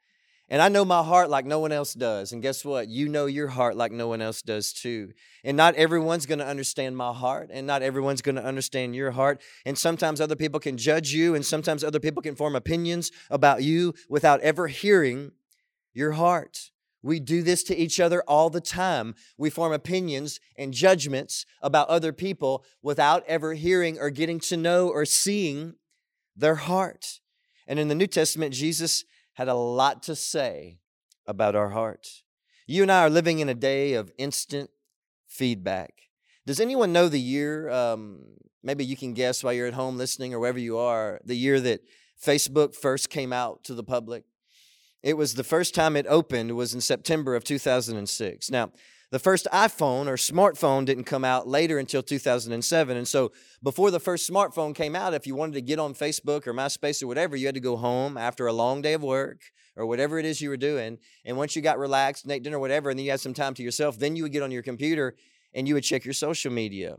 And 0.51 0.61
I 0.61 0.69
know 0.69 0.85
my 0.85 1.03
heart 1.03 1.31
like 1.31 1.47
no 1.47 1.59
one 1.59 1.73
else 1.73 1.95
does. 1.95 2.33
And 2.33 2.43
guess 2.43 2.65
what? 2.65 2.89
You 2.89 3.09
know 3.09 3.27
your 3.27 3.49
heart 3.49 3.77
like 3.77 3.93
no 3.93 4.09
one 4.09 4.21
else 4.21 4.43
does 4.43 4.73
too. 4.73 5.13
And 5.43 5.57
not 5.57 5.75
everyone's 5.75 6.27
going 6.27 6.39
to 6.39 6.47
understand 6.47 6.97
my 6.97 7.13
heart, 7.13 7.49
and 7.51 7.67
not 7.67 7.83
everyone's 7.83 8.23
going 8.23 8.37
to 8.37 8.45
understand 8.45 8.95
your 8.95 9.13
heart. 9.13 9.41
And 9.65 9.79
sometimes 9.79 10.21
other 10.21 10.37
people 10.37 10.61
can 10.61 10.77
judge 10.77 11.13
you, 11.13 11.35
and 11.35 11.45
sometimes 11.45 11.83
other 11.83 12.01
people 12.01 12.23
can 12.23 12.37
form 12.37 12.55
opinions 12.57 13.11
about 13.31 13.63
you 13.63 13.95
without 14.09 14.41
ever 14.41 14.69
hearing 14.69 15.33
your 15.95 16.13
heart. 16.13 16.71
We 17.03 17.21
do 17.21 17.43
this 17.43 17.63
to 17.65 17.77
each 17.77 18.01
other 18.01 18.23
all 18.27 18.49
the 18.49 18.63
time. 18.63 19.15
We 19.37 19.51
form 19.51 19.73
opinions 19.73 20.41
and 20.57 20.73
judgments 20.73 21.45
about 21.61 21.89
other 21.89 22.13
people 22.13 22.65
without 22.83 23.23
ever 23.27 23.55
hearing 23.55 23.99
or 23.99 24.09
getting 24.09 24.41
to 24.41 24.57
know 24.57 24.89
or 24.89 25.05
seeing 25.05 25.75
their 26.35 26.55
heart. 26.55 27.21
And 27.67 27.79
in 27.79 27.89
the 27.89 27.95
New 27.95 28.07
Testament, 28.07 28.55
Jesus 28.55 29.05
had 29.35 29.49
a 29.49 29.55
lot 29.55 30.03
to 30.05 30.17
say 30.17 30.79
about 31.27 31.55
our 31.55 31.71
hearts. 31.71 32.23
You 32.67 32.83
and 32.83 32.91
I 32.91 33.03
are 33.03 33.11
living 33.11 33.41
in 33.41 33.49
a 33.49 33.55
day 33.55 33.95
of 33.95 34.11
instant 34.19 34.71
feedback. 35.27 35.93
Does 36.47 36.61
anyone 36.61 36.93
know 36.93 37.09
the 37.09 37.21
year? 37.21 37.69
Um, 37.71 38.23
maybe 38.63 38.85
you 38.85 38.97
can 38.97 39.15
guess 39.15 39.43
while 39.43 39.53
you're 39.53 39.67
at 39.67 39.75
home 39.75 39.97
listening 39.97 40.35
or 40.35 40.41
wherever 40.41 40.59
you 40.59 40.79
are, 40.79 41.21
the 41.25 41.37
year 41.37 41.61
that 41.61 41.81
Facebook 42.23 42.75
first 42.75 43.11
came 43.11 43.33
out 43.33 43.65
to 43.65 43.75
the 43.75 43.85
public. 43.85 44.25
It 45.03 45.17
was 45.17 45.35
the 45.35 45.45
first 45.45 45.75
time 45.75 45.97
it 45.97 46.07
opened 46.09 46.57
was 46.57 46.75
in 46.75 46.81
September 46.81 47.35
of 47.35 47.45
2006. 47.45 48.51
Now, 48.51 48.73
the 49.15 49.21
first 49.21 49.47
iPhone 49.53 50.09
or 50.09 50.17
smartphone 50.17 50.85
didn't 50.85 51.05
come 51.05 51.25
out 51.25 51.47
later 51.47 51.79
until 51.79 52.03
2007. 52.03 52.97
And 52.97 53.07
so, 53.07 53.31
before 53.63 53.93
the 53.93 54.01
first 54.01 54.29
smartphone 54.29 54.75
came 54.75 54.97
out, 54.97 55.15
if 55.15 55.25
you 55.25 55.37
wanted 55.37 55.53
to 55.53 55.61
get 55.61 55.79
on 55.79 55.95
Facebook 55.95 56.49
or 56.49 56.53
MySpace 56.53 57.01
or 57.01 57.07
whatever, 57.07 57.37
you 57.37 57.47
had 57.47 57.55
to 57.55 57.61
go 57.61 57.77
home 57.77 58.17
after 58.17 58.49
a 58.49 58.53
long 58.53 58.83
day 58.83 58.93
of 58.93 59.05
work 59.05 59.41
or 59.77 59.87
whatever 59.87 60.19
it 60.19 60.25
is 60.25 60.41
you 60.41 60.49
were 60.49 60.57
doing. 60.57 60.99
And 61.25 61.37
once 61.37 61.55
you 61.55 61.63
got 61.63 61.79
relaxed 61.79 62.25
and 62.25 62.33
ate 62.33 62.43
dinner 62.43 62.59
whatever, 62.59 62.91
and 62.91 62.99
then 62.99 63.05
you 63.05 63.13
had 63.13 63.21
some 63.21 63.35
time 63.35 63.55
to 63.55 63.63
yourself, 63.63 64.01
then 64.01 64.17
you 64.17 64.25
would 64.25 64.33
get 64.33 64.43
on 64.43 64.51
your 64.51 64.65
computer 64.65 65.15
and 65.55 65.69
you 65.69 65.75
would 65.75 65.85
check 65.85 66.05
your 66.05 66.13
social 66.13 66.51
media. 66.51 66.97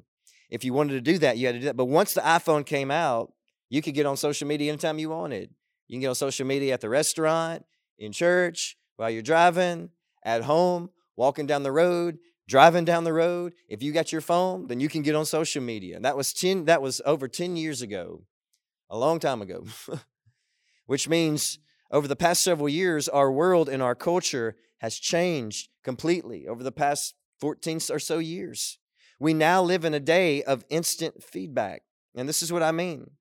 If 0.50 0.64
you 0.64 0.72
wanted 0.72 0.94
to 0.94 1.02
do 1.02 1.18
that, 1.18 1.38
you 1.38 1.48
had 1.48 1.56
to 1.56 1.60
do 1.60 1.66
that. 1.66 1.76
But 1.76 1.90
once 1.90 2.14
the 2.14 2.22
iPhone 2.22 2.66
came 2.66 2.92
out, 2.92 3.34
you 3.70 3.82
could 3.82 3.94
get 3.94 4.06
on 4.06 4.16
social 4.16 4.48
media 4.48 4.72
anytime 4.72 5.00
you 5.00 5.10
wanted. 5.10 5.50
You 5.90 5.96
can 5.96 6.00
get 6.00 6.08
on 6.08 6.16
social 6.16 6.48
media 6.48 6.76
at 6.76 6.80
the 6.80 6.88
restaurant, 6.88 7.66
in 8.00 8.14
church, 8.14 8.78
while 8.96 9.10
you're 9.10 9.22
driving, 9.22 9.90
at 10.24 10.44
home, 10.44 10.92
walking 11.16 11.46
down 11.46 11.64
the 11.64 11.72
road, 11.72 12.18
driving 12.48 12.86
down 12.86 13.04
the 13.04 13.14
road. 13.14 13.54
If 13.68 13.82
you 13.82 13.92
got 13.92 14.12
your 14.12 14.22
phone, 14.22 14.68
then 14.68 14.80
you 14.80 14.90
can 14.90 15.02
get 15.02 15.16
on 15.16 15.26
social 15.26 15.62
media. 15.62 15.96
And 15.96 16.06
that 16.06 16.18
was 16.18 16.34
10 16.34 16.66
that 16.66 16.82
was 16.82 17.02
over 17.06 17.28
10 17.28 17.56
years 17.56 17.82
ago. 17.82 18.24
A 18.90 18.98
long 18.98 19.20
time 19.20 19.42
ago. 19.42 19.66
Which 20.86 21.10
means 21.10 21.60
over 21.92 22.08
the 22.08 22.16
past 22.16 22.44
several 22.44 22.70
years 22.70 23.08
our 23.08 23.32
world 23.32 23.70
and 23.70 23.82
our 23.82 23.96
culture 23.96 24.56
has 24.80 25.00
changed 25.00 25.70
completely 25.84 26.48
over 26.48 26.64
the 26.64 26.72
past 26.72 27.16
14 27.40 27.80
or 27.90 28.00
so 28.00 28.20
years. 28.20 28.78
We 29.20 29.34
now 29.34 29.64
live 29.64 29.86
in 29.86 29.94
a 29.94 30.00
day 30.00 30.44
of 30.44 30.66
instant 30.70 31.24
feedback. 31.24 31.84
And 32.16 32.30
this 32.30 32.44
is 32.44 32.52
what 32.52 32.64
I 32.64 32.72
mean. 32.72 33.12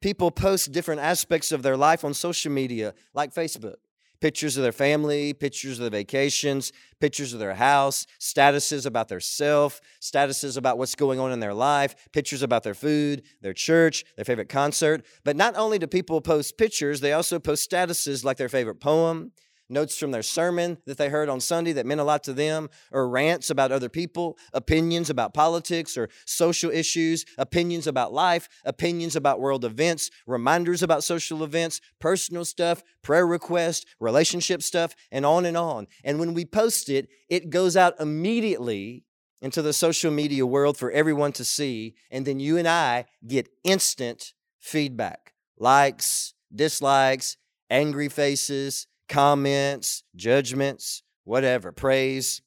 People 0.00 0.30
post 0.30 0.72
different 0.72 1.00
aspects 1.00 1.52
of 1.52 1.62
their 1.62 1.76
life 1.76 2.04
on 2.04 2.12
social 2.12 2.52
media, 2.52 2.94
like 3.14 3.34
Facebook 3.34 3.76
pictures 4.22 4.56
of 4.56 4.62
their 4.62 4.72
family, 4.72 5.34
pictures 5.34 5.78
of 5.78 5.82
their 5.82 6.00
vacations, 6.00 6.72
pictures 7.00 7.34
of 7.34 7.40
their 7.40 7.54
house, 7.54 8.06
statuses 8.20 8.86
about 8.86 9.08
their 9.08 9.20
self, 9.20 9.80
statuses 10.00 10.56
about 10.56 10.78
what's 10.78 10.94
going 10.94 11.18
on 11.18 11.32
in 11.32 11.40
their 11.40 11.52
life, 11.52 11.94
pictures 12.12 12.40
about 12.40 12.62
their 12.62 12.72
food, 12.72 13.22
their 13.42 13.52
church, 13.52 14.04
their 14.16 14.24
favorite 14.24 14.48
concert. 14.48 15.04
But 15.24 15.36
not 15.36 15.56
only 15.56 15.78
do 15.78 15.88
people 15.88 16.20
post 16.20 16.56
pictures, 16.56 17.00
they 17.00 17.12
also 17.12 17.40
post 17.40 17.68
statuses 17.68 18.24
like 18.24 18.36
their 18.36 18.48
favorite 18.48 18.80
poem, 18.80 19.32
notes 19.72 19.98
from 19.98 20.10
their 20.10 20.22
sermon 20.22 20.78
that 20.86 20.98
they 20.98 21.08
heard 21.08 21.28
on 21.28 21.40
Sunday 21.40 21.72
that 21.72 21.86
meant 21.86 22.00
a 22.00 22.04
lot 22.04 22.22
to 22.24 22.32
them, 22.32 22.68
or 22.92 23.08
rants 23.08 23.50
about 23.50 23.72
other 23.72 23.88
people, 23.88 24.38
opinions 24.52 25.10
about 25.10 25.34
politics 25.34 25.96
or 25.96 26.08
social 26.26 26.70
issues, 26.70 27.24
opinions 27.38 27.86
about 27.86 28.12
life, 28.12 28.48
opinions 28.64 29.16
about 29.16 29.40
world 29.40 29.64
events, 29.64 30.10
reminders 30.26 30.82
about 30.82 31.02
social 31.02 31.42
events, 31.42 31.80
personal 31.98 32.44
stuff, 32.44 32.82
prayer 33.02 33.26
requests, 33.26 33.86
relationship 33.98 34.62
stuff, 34.62 34.94
and 35.10 35.26
on 35.26 35.44
and 35.44 35.56
on. 35.56 35.86
And 36.04 36.20
when 36.20 36.34
we 36.34 36.44
post 36.44 36.88
it, 36.88 37.08
it 37.28 37.50
goes 37.50 37.76
out 37.76 37.98
immediately 37.98 39.04
into 39.40 39.60
the 39.60 39.72
social 39.72 40.12
media 40.12 40.46
world 40.46 40.76
for 40.76 40.90
everyone 40.92 41.32
to 41.32 41.44
see. 41.44 41.94
And 42.10 42.24
then 42.24 42.38
you 42.38 42.56
and 42.56 42.68
I 42.68 43.06
get 43.26 43.48
instant 43.64 44.34
feedback 44.60 45.32
likes, 45.58 46.34
dislikes, 46.54 47.36
angry 47.70 48.08
faces, 48.08 48.86
comments, 49.12 50.04
judgments, 50.16 51.02
whatever, 51.24 51.70
praise. 51.70 52.40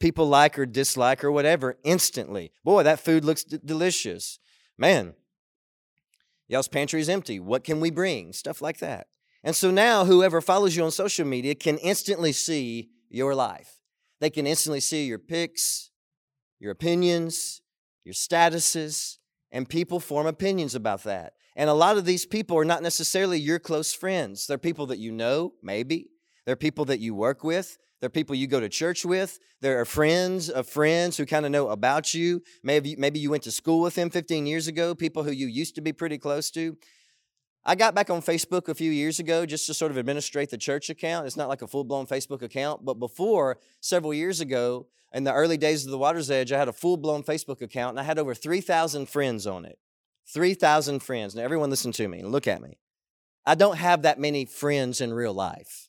People 0.00 0.26
like 0.26 0.58
or 0.58 0.64
dislike 0.64 1.22
or 1.22 1.30
whatever 1.30 1.76
instantly. 1.84 2.50
Boy, 2.64 2.82
that 2.82 3.00
food 3.00 3.24
looks 3.24 3.44
d- 3.44 3.58
delicious. 3.62 4.38
Man, 4.78 5.14
y'all's 6.46 6.68
pantry 6.68 7.00
is 7.00 7.08
empty. 7.10 7.38
What 7.38 7.62
can 7.62 7.80
we 7.80 7.90
bring? 7.90 8.32
Stuff 8.32 8.62
like 8.62 8.78
that. 8.78 9.08
And 9.44 9.54
so 9.54 9.70
now, 9.70 10.04
whoever 10.04 10.40
follows 10.40 10.76
you 10.76 10.84
on 10.84 10.92
social 10.92 11.26
media 11.26 11.54
can 11.54 11.76
instantly 11.78 12.32
see 12.32 12.88
your 13.10 13.34
life. 13.34 13.78
They 14.20 14.30
can 14.30 14.46
instantly 14.46 14.80
see 14.80 15.04
your 15.04 15.18
pics, 15.18 15.90
your 16.58 16.72
opinions, 16.72 17.60
your 18.04 18.14
statuses, 18.14 19.18
and 19.52 19.68
people 19.68 20.00
form 20.00 20.26
opinions 20.26 20.74
about 20.74 21.02
that. 21.04 21.34
And 21.58 21.68
a 21.68 21.74
lot 21.74 21.98
of 21.98 22.04
these 22.04 22.24
people 22.24 22.56
are 22.56 22.64
not 22.64 22.84
necessarily 22.84 23.36
your 23.36 23.58
close 23.58 23.92
friends. 23.92 24.46
They're 24.46 24.58
people 24.58 24.86
that 24.86 25.00
you 25.00 25.10
know, 25.10 25.54
maybe. 25.60 26.06
They're 26.46 26.54
people 26.54 26.84
that 26.84 27.00
you 27.00 27.16
work 27.16 27.42
with. 27.42 27.78
They're 28.00 28.08
people 28.08 28.36
you 28.36 28.46
go 28.46 28.60
to 28.60 28.68
church 28.68 29.04
with. 29.04 29.40
There 29.60 29.80
are 29.80 29.84
friends 29.84 30.48
of 30.48 30.68
friends 30.68 31.16
who 31.16 31.26
kind 31.26 31.44
of 31.44 31.50
know 31.50 31.70
about 31.70 32.14
you. 32.14 32.42
Maybe, 32.62 32.94
maybe 32.94 33.18
you 33.18 33.30
went 33.30 33.42
to 33.42 33.50
school 33.50 33.80
with 33.80 33.96
them 33.96 34.08
15 34.08 34.46
years 34.46 34.68
ago, 34.68 34.94
people 34.94 35.24
who 35.24 35.32
you 35.32 35.48
used 35.48 35.74
to 35.74 35.80
be 35.80 35.92
pretty 35.92 36.16
close 36.16 36.48
to. 36.52 36.76
I 37.64 37.74
got 37.74 37.92
back 37.92 38.08
on 38.08 38.22
Facebook 38.22 38.68
a 38.68 38.74
few 38.74 38.92
years 38.92 39.18
ago 39.18 39.44
just 39.44 39.66
to 39.66 39.74
sort 39.74 39.90
of 39.90 39.98
administrate 39.98 40.50
the 40.50 40.58
church 40.58 40.88
account. 40.88 41.26
It's 41.26 41.36
not 41.36 41.48
like 41.48 41.60
a 41.60 41.66
full 41.66 41.82
blown 41.82 42.06
Facebook 42.06 42.40
account, 42.40 42.84
but 42.84 43.00
before, 43.00 43.58
several 43.80 44.14
years 44.14 44.40
ago, 44.40 44.86
in 45.12 45.24
the 45.24 45.32
early 45.32 45.56
days 45.56 45.84
of 45.84 45.90
the 45.90 45.98
Water's 45.98 46.30
Edge, 46.30 46.52
I 46.52 46.58
had 46.58 46.68
a 46.68 46.72
full 46.72 46.98
blown 46.98 47.24
Facebook 47.24 47.60
account 47.60 47.94
and 47.94 48.00
I 48.00 48.04
had 48.04 48.20
over 48.20 48.32
3,000 48.32 49.08
friends 49.08 49.44
on 49.44 49.64
it. 49.64 49.76
3,000 50.32 51.00
friends. 51.00 51.34
Now, 51.34 51.42
everyone 51.42 51.70
listen 51.70 51.92
to 51.92 52.08
me 52.08 52.20
and 52.20 52.32
look 52.32 52.46
at 52.46 52.62
me. 52.62 52.78
I 53.46 53.54
don't 53.54 53.78
have 53.78 54.02
that 54.02 54.18
many 54.18 54.44
friends 54.44 55.00
in 55.00 55.12
real 55.12 55.32
life. 55.32 55.88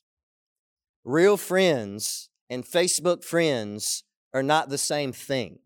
Real 1.04 1.36
friends 1.36 2.30
and 2.48 2.64
Facebook 2.64 3.22
friends 3.22 4.04
are 4.32 4.42
not 4.42 4.68
the 4.68 4.78
same 4.78 5.12
thing. 5.12 5.58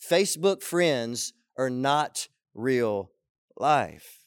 Facebook 0.00 0.62
friends 0.62 1.32
are 1.58 1.70
not 1.70 2.28
real 2.54 3.10
life. 3.56 4.26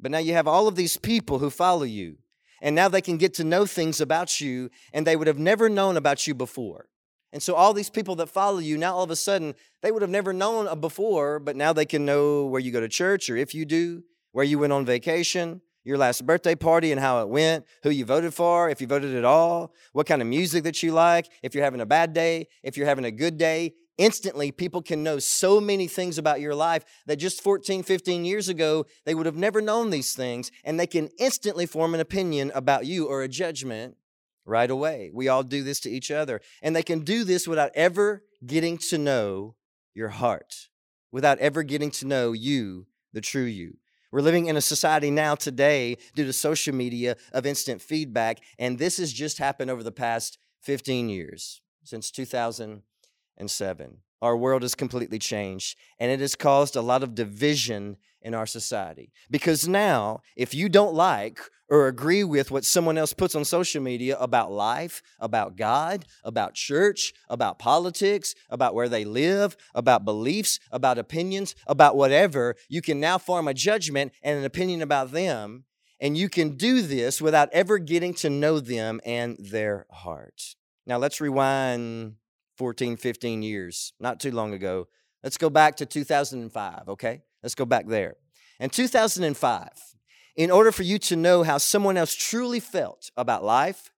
But 0.00 0.10
now 0.10 0.18
you 0.18 0.32
have 0.34 0.48
all 0.48 0.68
of 0.68 0.76
these 0.76 0.96
people 0.96 1.38
who 1.38 1.50
follow 1.50 1.84
you, 1.84 2.18
and 2.60 2.74
now 2.74 2.88
they 2.88 3.00
can 3.00 3.16
get 3.16 3.34
to 3.34 3.44
know 3.44 3.64
things 3.64 4.00
about 4.00 4.40
you 4.40 4.70
and 4.92 5.06
they 5.06 5.16
would 5.16 5.26
have 5.26 5.38
never 5.38 5.68
known 5.68 5.96
about 5.96 6.26
you 6.26 6.34
before. 6.34 6.88
And 7.34 7.42
so 7.42 7.56
all 7.56 7.74
these 7.74 7.90
people 7.90 8.14
that 8.16 8.28
follow 8.28 8.58
you, 8.58 8.78
now 8.78 8.94
all 8.94 9.02
of 9.02 9.10
a 9.10 9.16
sudden, 9.16 9.56
they 9.82 9.90
would 9.90 10.02
have 10.02 10.10
never 10.10 10.32
known 10.32 10.78
before, 10.78 11.40
but 11.40 11.56
now 11.56 11.72
they 11.72 11.84
can 11.84 12.04
know 12.04 12.46
where 12.46 12.60
you 12.60 12.70
go 12.70 12.80
to 12.80 12.88
church 12.88 13.28
or 13.28 13.36
if 13.36 13.52
you 13.52 13.64
do, 13.64 14.04
where 14.30 14.44
you 14.44 14.60
went 14.60 14.72
on 14.72 14.86
vacation, 14.86 15.60
your 15.82 15.98
last 15.98 16.24
birthday 16.24 16.54
party 16.54 16.92
and 16.92 17.00
how 17.00 17.20
it 17.22 17.28
went, 17.28 17.64
who 17.82 17.90
you 17.90 18.04
voted 18.04 18.32
for, 18.32 18.70
if 18.70 18.80
you 18.80 18.86
voted 18.86 19.16
at 19.16 19.24
all, 19.24 19.74
what 19.92 20.06
kind 20.06 20.22
of 20.22 20.28
music 20.28 20.62
that 20.62 20.80
you 20.80 20.92
like, 20.92 21.26
if 21.42 21.56
you're 21.56 21.64
having 21.64 21.80
a 21.80 21.86
bad 21.86 22.12
day, 22.12 22.46
if 22.62 22.76
you're 22.76 22.86
having 22.86 23.04
a 23.04 23.10
good 23.10 23.36
day. 23.36 23.74
Instantly, 23.98 24.52
people 24.52 24.80
can 24.80 25.02
know 25.02 25.18
so 25.18 25.60
many 25.60 25.88
things 25.88 26.18
about 26.18 26.40
your 26.40 26.54
life 26.54 26.84
that 27.06 27.16
just 27.16 27.42
14, 27.42 27.82
15 27.82 28.24
years 28.24 28.48
ago, 28.48 28.86
they 29.06 29.14
would 29.14 29.26
have 29.26 29.36
never 29.36 29.60
known 29.60 29.90
these 29.90 30.14
things, 30.14 30.52
and 30.64 30.78
they 30.78 30.86
can 30.86 31.10
instantly 31.18 31.66
form 31.66 31.94
an 31.94 32.00
opinion 32.00 32.52
about 32.54 32.86
you 32.86 33.06
or 33.08 33.22
a 33.22 33.28
judgment 33.28 33.96
right 34.44 34.70
away. 34.70 35.10
We 35.12 35.28
all 35.28 35.42
do 35.42 35.62
this 35.62 35.80
to 35.80 35.90
each 35.90 36.10
other. 36.10 36.40
And 36.62 36.74
they 36.74 36.82
can 36.82 37.00
do 37.00 37.24
this 37.24 37.48
without 37.48 37.70
ever 37.74 38.24
getting 38.44 38.78
to 38.78 38.98
know 38.98 39.56
your 39.94 40.10
heart, 40.10 40.68
without 41.10 41.38
ever 41.38 41.62
getting 41.62 41.90
to 41.92 42.06
know 42.06 42.32
you, 42.32 42.86
the 43.12 43.20
true 43.20 43.44
you. 43.44 43.78
We're 44.12 44.20
living 44.20 44.46
in 44.46 44.56
a 44.56 44.60
society 44.60 45.10
now 45.10 45.34
today 45.34 45.96
due 46.14 46.24
to 46.24 46.32
social 46.32 46.72
media 46.72 47.16
of 47.32 47.46
instant 47.46 47.82
feedback, 47.82 48.38
and 48.60 48.78
this 48.78 48.98
has 48.98 49.12
just 49.12 49.38
happened 49.38 49.72
over 49.72 49.82
the 49.82 49.90
past 49.90 50.38
15 50.62 51.08
years, 51.08 51.62
since 51.82 52.12
2007. 52.12 53.96
Our 54.22 54.36
world 54.36 54.62
has 54.62 54.76
completely 54.76 55.18
changed, 55.18 55.76
and 55.98 56.12
it 56.12 56.20
has 56.20 56.36
caused 56.36 56.76
a 56.76 56.80
lot 56.80 57.02
of 57.02 57.16
division 57.16 57.96
in 58.24 58.34
our 58.34 58.46
society. 58.46 59.12
Because 59.30 59.68
now, 59.68 60.20
if 60.34 60.54
you 60.54 60.68
don't 60.68 60.94
like 60.94 61.38
or 61.68 61.86
agree 61.86 62.24
with 62.24 62.50
what 62.50 62.64
someone 62.64 62.98
else 62.98 63.12
puts 63.12 63.34
on 63.34 63.44
social 63.44 63.82
media 63.82 64.16
about 64.18 64.50
life, 64.50 65.02
about 65.20 65.56
God, 65.56 66.06
about 66.24 66.54
church, 66.54 67.12
about 67.28 67.58
politics, 67.58 68.34
about 68.50 68.74
where 68.74 68.88
they 68.88 69.04
live, 69.04 69.56
about 69.74 70.04
beliefs, 70.04 70.58
about 70.72 70.98
opinions, 70.98 71.54
about 71.66 71.96
whatever, 71.96 72.56
you 72.68 72.82
can 72.82 72.98
now 72.98 73.18
form 73.18 73.46
a 73.46 73.54
judgment 73.54 74.12
and 74.22 74.38
an 74.38 74.44
opinion 74.44 74.82
about 74.82 75.12
them. 75.12 75.64
And 76.00 76.18
you 76.18 76.28
can 76.28 76.56
do 76.56 76.82
this 76.82 77.22
without 77.22 77.48
ever 77.52 77.78
getting 77.78 78.14
to 78.14 78.28
know 78.28 78.58
them 78.60 79.00
and 79.06 79.38
their 79.38 79.86
heart. 79.90 80.56
Now, 80.86 80.98
let's 80.98 81.20
rewind 81.20 82.16
14, 82.58 82.96
15 82.96 83.42
years, 83.42 83.92
not 83.98 84.20
too 84.20 84.30
long 84.30 84.52
ago. 84.52 84.88
Let's 85.22 85.38
go 85.38 85.48
back 85.48 85.76
to 85.76 85.86
2005, 85.86 86.88
okay? 86.88 87.22
Let's 87.44 87.54
go 87.54 87.66
back 87.66 87.86
there. 87.86 88.14
In 88.58 88.70
2005, 88.70 89.68
in 90.36 90.50
order 90.50 90.72
for 90.72 90.82
you 90.82 90.98
to 91.00 91.14
know 91.14 91.42
how 91.42 91.58
someone 91.58 91.98
else 91.98 92.14
truly 92.14 92.58
felt 92.58 93.10
about 93.18 93.44
life, 93.44 93.90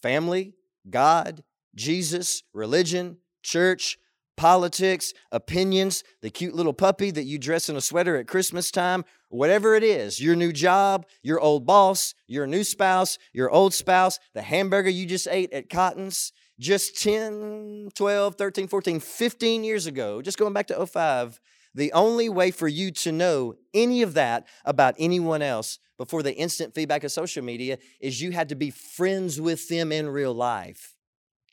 family, 0.00 0.54
God, 0.88 1.42
Jesus, 1.74 2.44
religion, 2.54 3.16
church, 3.42 3.98
politics, 4.36 5.12
opinions, 5.32 6.04
the 6.20 6.30
cute 6.30 6.54
little 6.54 6.72
puppy 6.72 7.10
that 7.10 7.24
you 7.24 7.38
dress 7.38 7.68
in 7.68 7.74
a 7.74 7.80
sweater 7.80 8.16
at 8.16 8.28
Christmas 8.28 8.70
time, 8.70 9.04
whatever 9.30 9.74
it 9.74 9.82
is, 9.82 10.20
your 10.20 10.36
new 10.36 10.52
job, 10.52 11.04
your 11.24 11.40
old 11.40 11.66
boss, 11.66 12.14
your 12.28 12.46
new 12.46 12.62
spouse, 12.62 13.18
your 13.32 13.50
old 13.50 13.74
spouse, 13.74 14.20
the 14.32 14.42
hamburger 14.42 14.90
you 14.90 15.06
just 15.06 15.26
ate 15.28 15.52
at 15.52 15.68
Cotton's, 15.68 16.32
just 16.60 17.02
10, 17.02 17.90
12, 17.96 18.36
13, 18.36 18.68
14, 18.68 19.00
15 19.00 19.64
years 19.64 19.86
ago, 19.86 20.22
just 20.22 20.38
going 20.38 20.52
back 20.52 20.68
to 20.68 20.86
05, 20.86 21.40
the 21.74 21.92
only 21.92 22.28
way 22.28 22.50
for 22.50 22.68
you 22.68 22.90
to 22.90 23.12
know 23.12 23.54
any 23.72 24.02
of 24.02 24.14
that 24.14 24.46
about 24.64 24.94
anyone 24.98 25.42
else 25.42 25.78
before 25.96 26.22
the 26.22 26.34
instant 26.34 26.74
feedback 26.74 27.04
of 27.04 27.12
social 27.12 27.42
media 27.42 27.78
is 28.00 28.20
you 28.20 28.32
had 28.32 28.48
to 28.48 28.54
be 28.54 28.70
friends 28.70 29.40
with 29.40 29.68
them 29.68 29.92
in 29.92 30.08
real 30.08 30.34
life, 30.34 30.96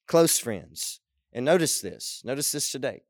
close 0.07 0.39
friends. 0.39 0.99
And 1.31 1.45
notice 1.45 1.81
this, 1.81 2.21
notice 2.25 2.51
this 2.51 2.71
today. 2.71 3.03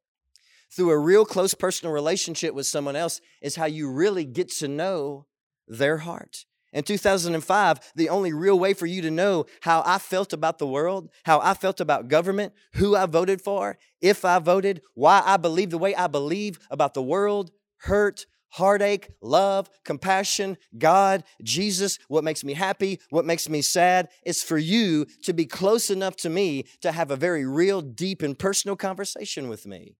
Through 0.72 0.92
a 0.92 0.98
real 1.00 1.25
close 1.25 1.54
personal 1.54 1.94
relationship 1.94 2.54
with 2.54 2.68
someone 2.68 2.96
else 2.96 3.22
is 3.42 3.56
how 3.56 3.66
you 3.66 3.89
really 3.89 4.25
get 4.25 4.51
to 4.58 4.68
know 4.68 5.25
their 5.68 6.00
heart. 6.00 6.46
In 6.72 6.84
2005, 6.84 7.94
the 7.96 8.10
only 8.10 8.32
real 8.32 8.60
way 8.60 8.74
for 8.74 8.86
you 8.86 9.02
to 9.02 9.10
know 9.10 9.46
how 9.62 9.82
I 9.86 9.98
felt 9.98 10.34
about 10.34 10.60
the 10.60 10.68
world, 10.68 11.10
how 11.26 11.40
I 11.40 11.56
felt 11.56 11.80
about 11.80 12.08
government, 12.08 12.54
who 12.74 12.96
I 12.96 13.08
voted 13.08 13.42
for, 13.42 13.78
if 14.02 14.24
I 14.24 14.40
voted, 14.40 14.82
why 14.94 15.24
I 15.26 15.38
believe 15.38 15.72
the 15.72 15.80
way 15.80 15.96
I 15.96 16.08
believe 16.08 16.60
about 16.70 16.94
the 16.94 17.02
world, 17.02 17.52
hurt, 17.78 18.28
heartache, 18.50 19.10
love, 19.22 19.70
compassion, 19.84 20.58
God, 20.78 21.24
Jesus, 21.44 21.98
what 22.08 22.24
makes 22.24 22.44
me 22.44 22.54
happy, 22.54 23.00
what 23.10 23.26
makes 23.26 23.50
me 23.50 23.62
sad, 23.62 24.10
is 24.26 24.44
for 24.44 24.58
you 24.58 25.06
to 25.24 25.34
be 25.34 25.46
close 25.46 25.90
enough 25.90 26.16
to 26.18 26.30
me 26.30 26.66
to 26.82 26.92
have 26.92 27.12
a 27.12 27.16
very 27.16 27.46
real, 27.46 27.82
deep, 27.82 28.22
and 28.22 28.38
personal 28.38 28.76
conversation 28.76 29.50
with 29.50 29.66
me. 29.66 29.96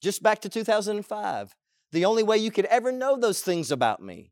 Just 0.00 0.22
back 0.22 0.40
to 0.40 0.48
2005, 0.48 1.54
the 1.90 2.04
only 2.04 2.22
way 2.22 2.38
you 2.38 2.50
could 2.50 2.66
ever 2.66 2.92
know 2.92 3.16
those 3.16 3.40
things 3.40 3.72
about 3.72 4.00
me 4.02 4.30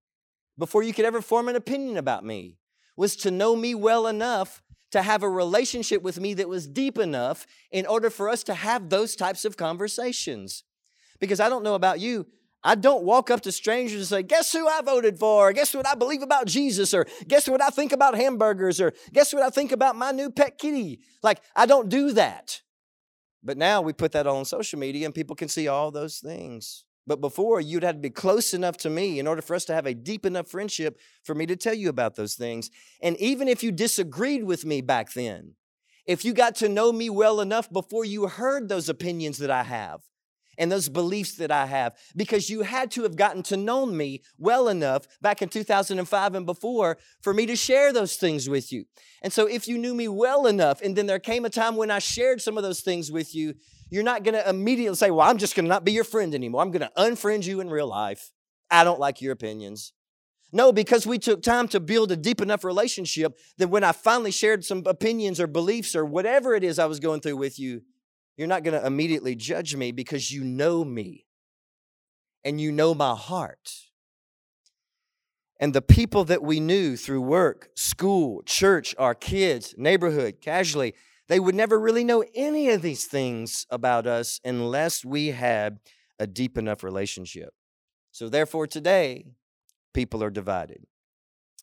before 0.58 0.82
you 0.82 0.92
could 0.92 1.04
ever 1.04 1.20
form 1.20 1.48
an 1.48 1.56
opinion 1.56 1.96
about 1.96 2.24
me 2.24 2.58
was 2.96 3.16
to 3.16 3.30
know 3.30 3.54
me 3.54 3.74
well 3.74 4.06
enough 4.06 4.62
to 4.92 5.02
have 5.02 5.22
a 5.22 5.28
relationship 5.28 6.02
with 6.02 6.18
me 6.18 6.34
that 6.34 6.48
was 6.48 6.66
deep 6.66 6.98
enough 6.98 7.46
in 7.70 7.86
order 7.86 8.08
for 8.08 8.28
us 8.28 8.42
to 8.44 8.54
have 8.54 8.88
those 8.88 9.16
types 9.16 9.44
of 9.44 9.56
conversations. 9.56 10.64
Because 11.20 11.40
I 11.40 11.48
don't 11.48 11.64
know 11.64 11.74
about 11.74 12.00
you, 12.00 12.26
I 12.62 12.74
don't 12.74 13.04
walk 13.04 13.30
up 13.30 13.42
to 13.42 13.52
strangers 13.52 13.98
and 13.98 14.06
say, 14.06 14.22
Guess 14.22 14.52
who 14.52 14.66
I 14.66 14.80
voted 14.82 15.18
for? 15.18 15.52
Guess 15.52 15.74
what 15.74 15.86
I 15.86 15.94
believe 15.94 16.22
about 16.22 16.46
Jesus? 16.46 16.94
Or 16.94 17.06
guess 17.28 17.48
what 17.48 17.62
I 17.62 17.68
think 17.68 17.92
about 17.92 18.16
hamburgers? 18.16 18.80
Or 18.80 18.92
guess 19.12 19.32
what 19.32 19.42
I 19.42 19.50
think 19.50 19.72
about 19.72 19.96
my 19.96 20.10
new 20.10 20.30
pet 20.30 20.58
kitty? 20.58 21.00
Like, 21.22 21.40
I 21.54 21.66
don't 21.66 21.88
do 21.88 22.12
that. 22.12 22.62
But 23.42 23.56
now 23.56 23.82
we 23.82 23.92
put 23.92 24.12
that 24.12 24.26
all 24.26 24.38
on 24.38 24.44
social 24.44 24.78
media 24.78 25.06
and 25.06 25.14
people 25.14 25.36
can 25.36 25.48
see 25.48 25.68
all 25.68 25.90
those 25.90 26.18
things. 26.18 26.84
But 27.06 27.20
before, 27.20 27.60
you'd 27.60 27.84
have 27.84 27.96
to 27.96 28.00
be 28.00 28.10
close 28.10 28.52
enough 28.52 28.76
to 28.78 28.90
me 28.90 29.18
in 29.18 29.26
order 29.26 29.42
for 29.42 29.54
us 29.54 29.64
to 29.66 29.74
have 29.74 29.86
a 29.86 29.94
deep 29.94 30.26
enough 30.26 30.48
friendship 30.48 30.98
for 31.22 31.34
me 31.34 31.46
to 31.46 31.56
tell 31.56 31.74
you 31.74 31.88
about 31.88 32.16
those 32.16 32.34
things. 32.34 32.70
And 33.00 33.16
even 33.18 33.46
if 33.46 33.62
you 33.62 33.70
disagreed 33.70 34.44
with 34.44 34.64
me 34.64 34.80
back 34.80 35.12
then, 35.12 35.54
if 36.04 36.24
you 36.24 36.32
got 36.32 36.56
to 36.56 36.68
know 36.68 36.92
me 36.92 37.10
well 37.10 37.40
enough 37.40 37.72
before 37.72 38.04
you 38.04 38.26
heard 38.26 38.68
those 38.68 38.88
opinions 38.88 39.38
that 39.38 39.50
I 39.50 39.62
have, 39.62 40.00
and 40.58 40.70
those 40.70 40.88
beliefs 40.88 41.36
that 41.36 41.50
I 41.50 41.66
have 41.66 41.94
because 42.14 42.50
you 42.50 42.62
had 42.62 42.90
to 42.92 43.02
have 43.02 43.16
gotten 43.16 43.42
to 43.44 43.56
know 43.56 43.86
me 43.86 44.22
well 44.38 44.68
enough 44.68 45.06
back 45.20 45.42
in 45.42 45.48
2005 45.48 46.34
and 46.34 46.46
before 46.46 46.98
for 47.20 47.34
me 47.34 47.46
to 47.46 47.56
share 47.56 47.92
those 47.92 48.16
things 48.16 48.48
with 48.48 48.72
you. 48.72 48.84
And 49.22 49.32
so 49.32 49.46
if 49.46 49.68
you 49.68 49.78
knew 49.78 49.94
me 49.94 50.08
well 50.08 50.46
enough 50.46 50.80
and 50.82 50.96
then 50.96 51.06
there 51.06 51.18
came 51.18 51.44
a 51.44 51.50
time 51.50 51.76
when 51.76 51.90
I 51.90 51.98
shared 51.98 52.40
some 52.40 52.56
of 52.56 52.62
those 52.62 52.80
things 52.80 53.12
with 53.12 53.34
you, 53.34 53.54
you're 53.88 54.02
not 54.02 54.24
going 54.24 54.34
to 54.34 54.48
immediately 54.48 54.96
say, 54.96 55.10
Well, 55.10 55.28
I'm 55.28 55.38
just 55.38 55.54
going 55.54 55.64
to 55.64 55.68
not 55.68 55.84
be 55.84 55.92
your 55.92 56.04
friend 56.04 56.34
anymore. 56.34 56.62
I'm 56.62 56.70
going 56.70 56.88
to 56.88 56.92
unfriend 56.96 57.46
you 57.46 57.60
in 57.60 57.70
real 57.70 57.88
life. 57.88 58.32
I 58.70 58.84
don't 58.84 59.00
like 59.00 59.20
your 59.20 59.32
opinions. 59.32 59.92
No, 60.52 60.72
because 60.72 61.06
we 61.06 61.18
took 61.18 61.42
time 61.42 61.68
to 61.68 61.80
build 61.80 62.12
a 62.12 62.16
deep 62.16 62.40
enough 62.40 62.64
relationship 62.64 63.38
that 63.58 63.68
when 63.68 63.84
I 63.84 63.92
finally 63.92 64.30
shared 64.30 64.64
some 64.64 64.82
opinions 64.86 65.40
or 65.40 65.46
beliefs 65.46 65.94
or 65.94 66.04
whatever 66.04 66.54
it 66.54 66.64
is 66.64 66.78
I 66.78 66.86
was 66.86 67.00
going 67.00 67.20
through 67.20 67.36
with 67.36 67.58
you, 67.58 67.82
you're 68.36 68.48
not 68.48 68.62
going 68.62 68.78
to 68.78 68.86
immediately 68.86 69.34
judge 69.34 69.74
me 69.74 69.92
because 69.92 70.30
you 70.30 70.44
know 70.44 70.84
me 70.84 71.26
and 72.44 72.60
you 72.60 72.70
know 72.70 72.94
my 72.94 73.14
heart. 73.14 73.70
And 75.58 75.74
the 75.74 75.82
people 75.82 76.24
that 76.24 76.42
we 76.42 76.60
knew 76.60 76.96
through 76.96 77.22
work, 77.22 77.70
school, 77.74 78.42
church, 78.44 78.94
our 78.98 79.14
kids, 79.14 79.74
neighborhood, 79.78 80.36
casually, 80.40 80.94
they 81.28 81.40
would 81.40 81.54
never 81.54 81.78
really 81.78 82.04
know 82.04 82.24
any 82.34 82.70
of 82.70 82.82
these 82.82 83.04
things 83.04 83.66
about 83.70 84.06
us 84.06 84.40
unless 84.44 85.04
we 85.04 85.28
had 85.28 85.78
a 86.18 86.26
deep 86.26 86.56
enough 86.56 86.82
relationship. 86.82 87.50
So, 88.12 88.28
therefore, 88.28 88.66
today, 88.66 89.26
people 89.92 90.22
are 90.22 90.30
divided 90.30 90.86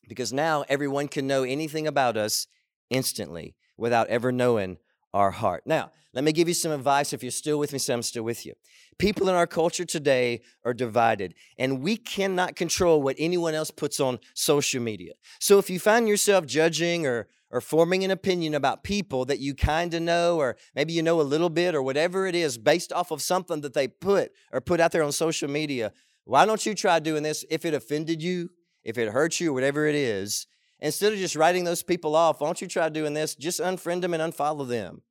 because 0.08 0.32
now 0.32 0.64
everyone 0.68 1.08
can 1.08 1.26
know 1.26 1.42
anything 1.42 1.86
about 1.86 2.16
us 2.16 2.46
instantly 2.90 3.54
without 3.76 4.08
ever 4.08 4.30
knowing 4.30 4.78
our 5.12 5.30
heart. 5.30 5.62
Now, 5.66 5.92
let 6.12 6.22
me 6.22 6.32
give 6.32 6.46
you 6.46 6.54
some 6.54 6.70
advice. 6.70 7.12
If 7.12 7.22
you're 7.22 7.32
still 7.32 7.58
with 7.58 7.72
me, 7.72 7.78
say 7.78 7.92
I'm 7.92 8.02
still 8.02 8.22
with 8.22 8.46
you. 8.46 8.54
People 8.98 9.28
in 9.28 9.34
our 9.34 9.46
culture 9.46 9.84
today 9.84 10.42
are 10.64 10.74
divided, 10.74 11.34
and 11.58 11.82
we 11.82 11.96
cannot 11.96 12.54
control 12.54 13.02
what 13.02 13.16
anyone 13.18 13.54
else 13.54 13.70
puts 13.70 13.98
on 13.98 14.20
social 14.34 14.80
media. 14.80 15.14
So 15.40 15.58
if 15.58 15.68
you 15.68 15.80
find 15.80 16.08
yourself 16.08 16.46
judging 16.46 17.06
or 17.06 17.26
or 17.54 17.60
forming 17.60 18.02
an 18.02 18.10
opinion 18.10 18.52
about 18.52 18.82
people 18.82 19.24
that 19.26 19.38
you 19.38 19.54
kind 19.54 19.94
of 19.94 20.02
know, 20.02 20.38
or 20.38 20.56
maybe 20.74 20.92
you 20.92 21.00
know 21.00 21.20
a 21.20 21.22
little 21.22 21.48
bit, 21.48 21.72
or 21.72 21.82
whatever 21.82 22.26
it 22.26 22.34
is, 22.34 22.58
based 22.58 22.92
off 22.92 23.12
of 23.12 23.22
something 23.22 23.60
that 23.60 23.74
they 23.74 23.86
put 23.86 24.32
or 24.52 24.60
put 24.60 24.80
out 24.80 24.90
there 24.90 25.04
on 25.04 25.12
social 25.12 25.48
media, 25.48 25.92
why 26.24 26.46
don't 26.46 26.66
you 26.66 26.74
try 26.74 26.98
doing 26.98 27.22
this 27.22 27.44
if 27.48 27.64
it 27.64 27.72
offended 27.72 28.20
you, 28.20 28.50
if 28.82 28.98
it 28.98 29.12
hurt 29.12 29.38
you, 29.38 29.50
or 29.50 29.52
whatever 29.52 29.86
it 29.86 29.94
is? 29.94 30.48
Instead 30.80 31.12
of 31.12 31.18
just 31.20 31.36
writing 31.36 31.62
those 31.62 31.84
people 31.84 32.16
off, 32.16 32.40
why 32.40 32.48
don't 32.48 32.60
you 32.60 32.66
try 32.66 32.88
doing 32.88 33.14
this? 33.14 33.36
Just 33.36 33.60
unfriend 33.60 34.00
them 34.00 34.14
and 34.14 34.34
unfollow 34.34 34.66
them. 34.66 35.02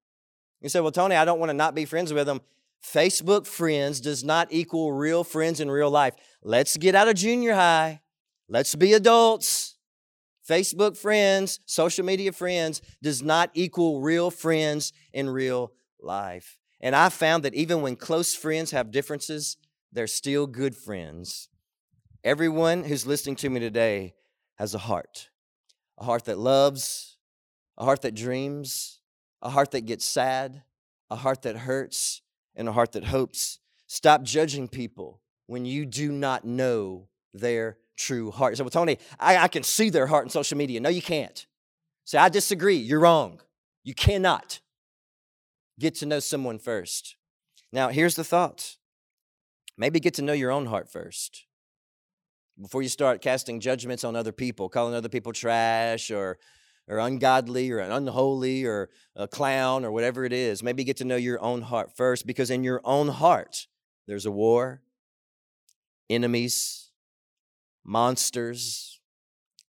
You 0.59 0.67
say, 0.67 0.81
well, 0.81 0.91
Tony, 0.91 1.15
I 1.15 1.23
don't 1.23 1.39
want 1.39 1.49
to 1.49 1.53
not 1.53 1.75
be 1.75 1.85
friends 1.85 2.11
with 2.11 2.27
them. 2.27 2.41
Facebook 2.85 3.47
friends 3.47 4.01
does 4.01 4.21
not 4.21 4.49
equal 4.51 4.91
real 4.91 5.23
friends 5.23 5.61
in 5.61 5.71
real 5.71 5.89
life. 5.89 6.15
Let's 6.43 6.75
get 6.75 6.93
out 6.93 7.07
of 7.07 7.15
junior 7.15 7.53
high. 7.53 8.01
Let's 8.49 8.75
be 8.75 8.91
adults. 8.91 9.77
Facebook 10.47 10.97
friends, 10.97 11.59
social 11.65 12.05
media 12.05 12.31
friends 12.31 12.81
does 13.01 13.21
not 13.21 13.49
equal 13.53 14.01
real 14.01 14.29
friends 14.29 14.91
in 15.13 15.29
real 15.29 15.71
life. 16.01 16.57
And 16.81 16.95
I 16.95 17.09
found 17.09 17.43
that 17.43 17.53
even 17.53 17.81
when 17.81 17.95
close 17.95 18.35
friends 18.35 18.71
have 18.71 18.91
differences, 18.91 19.57
they're 19.93 20.07
still 20.07 20.47
good 20.47 20.75
friends. 20.75 21.47
Everyone 22.23 22.83
who's 22.83 23.07
listening 23.07 23.35
to 23.37 23.49
me 23.49 23.59
today 23.59 24.15
has 24.55 24.73
a 24.73 24.79
heart 24.79 25.29
a 25.99 26.05
heart 26.05 26.25
that 26.25 26.39
loves, 26.39 27.17
a 27.77 27.85
heart 27.85 28.01
that 28.01 28.15
dreams, 28.15 28.99
a 29.43 29.49
heart 29.49 29.71
that 29.71 29.85
gets 29.85 30.03
sad, 30.03 30.63
a 31.11 31.15
heart 31.15 31.43
that 31.43 31.55
hurts, 31.55 32.21
and 32.55 32.67
a 32.67 32.71
heart 32.71 32.93
that 32.93 33.05
hopes. 33.05 33.59
Stop 33.85 34.23
judging 34.23 34.67
people 34.67 35.21
when 35.45 35.65
you 35.65 35.85
do 35.85 36.11
not 36.11 36.45
know 36.45 37.07
their 37.33 37.77
true 37.97 38.31
heart. 38.31 38.53
You 38.53 38.57
say, 38.57 38.63
well, 38.63 38.69
Tony, 38.69 38.97
I, 39.19 39.37
I 39.37 39.47
can 39.47 39.63
see 39.63 39.89
their 39.89 40.07
heart 40.07 40.25
in 40.25 40.29
social 40.29 40.57
media. 40.57 40.79
No, 40.79 40.89
you 40.89 41.01
can't. 41.01 41.45
Say, 42.05 42.17
I 42.17 42.29
disagree. 42.29 42.75
You're 42.75 42.99
wrong. 42.99 43.41
You 43.83 43.93
cannot 43.93 44.59
get 45.79 45.95
to 45.95 46.05
know 46.05 46.19
someone 46.19 46.59
first. 46.59 47.15
Now, 47.71 47.89
here's 47.89 48.15
the 48.15 48.23
thought 48.23 48.77
maybe 49.77 49.99
get 49.99 50.13
to 50.15 50.21
know 50.21 50.33
your 50.33 50.51
own 50.51 50.67
heart 50.67 50.87
first 50.87 51.45
before 52.61 52.83
you 52.83 52.89
start 52.89 53.21
casting 53.21 53.59
judgments 53.59 54.03
on 54.03 54.15
other 54.15 54.31
people, 54.31 54.69
calling 54.69 54.93
other 54.93 55.09
people 55.09 55.31
trash 55.33 56.11
or, 56.11 56.37
or 56.87 56.99
ungodly 56.99 57.71
or 57.71 57.79
unholy 57.79 58.65
or 58.65 58.89
a 59.15 59.27
clown 59.27 59.83
or 59.83 59.91
whatever 59.91 60.25
it 60.25 60.33
is. 60.33 60.61
Maybe 60.61 60.83
get 60.83 60.97
to 60.97 61.05
know 61.05 61.15
your 61.15 61.41
own 61.41 61.63
heart 61.63 61.95
first 61.95 62.27
because 62.27 62.51
in 62.51 62.63
your 62.63 62.81
own 62.83 63.07
heart, 63.07 63.67
there's 64.07 64.27
a 64.27 64.31
war, 64.31 64.81
enemies, 66.09 66.82
monsters, 67.83 68.99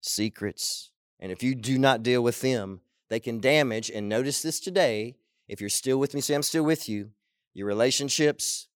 secrets. 0.00 0.90
And 1.20 1.30
if 1.30 1.42
you 1.42 1.54
do 1.54 1.78
not 1.78 2.02
deal 2.02 2.22
with 2.22 2.40
them, 2.40 2.80
they 3.08 3.20
can 3.20 3.40
damage, 3.40 3.90
and 3.90 4.08
notice 4.08 4.42
this 4.42 4.58
today, 4.58 5.16
if 5.48 5.60
you're 5.60 5.70
still 5.70 5.98
with 5.98 6.14
me, 6.14 6.20
say, 6.20 6.34
I'm 6.34 6.42
still 6.42 6.62
with 6.62 6.88
you, 6.88 7.10
your 7.52 7.66
relationships, 7.66 8.68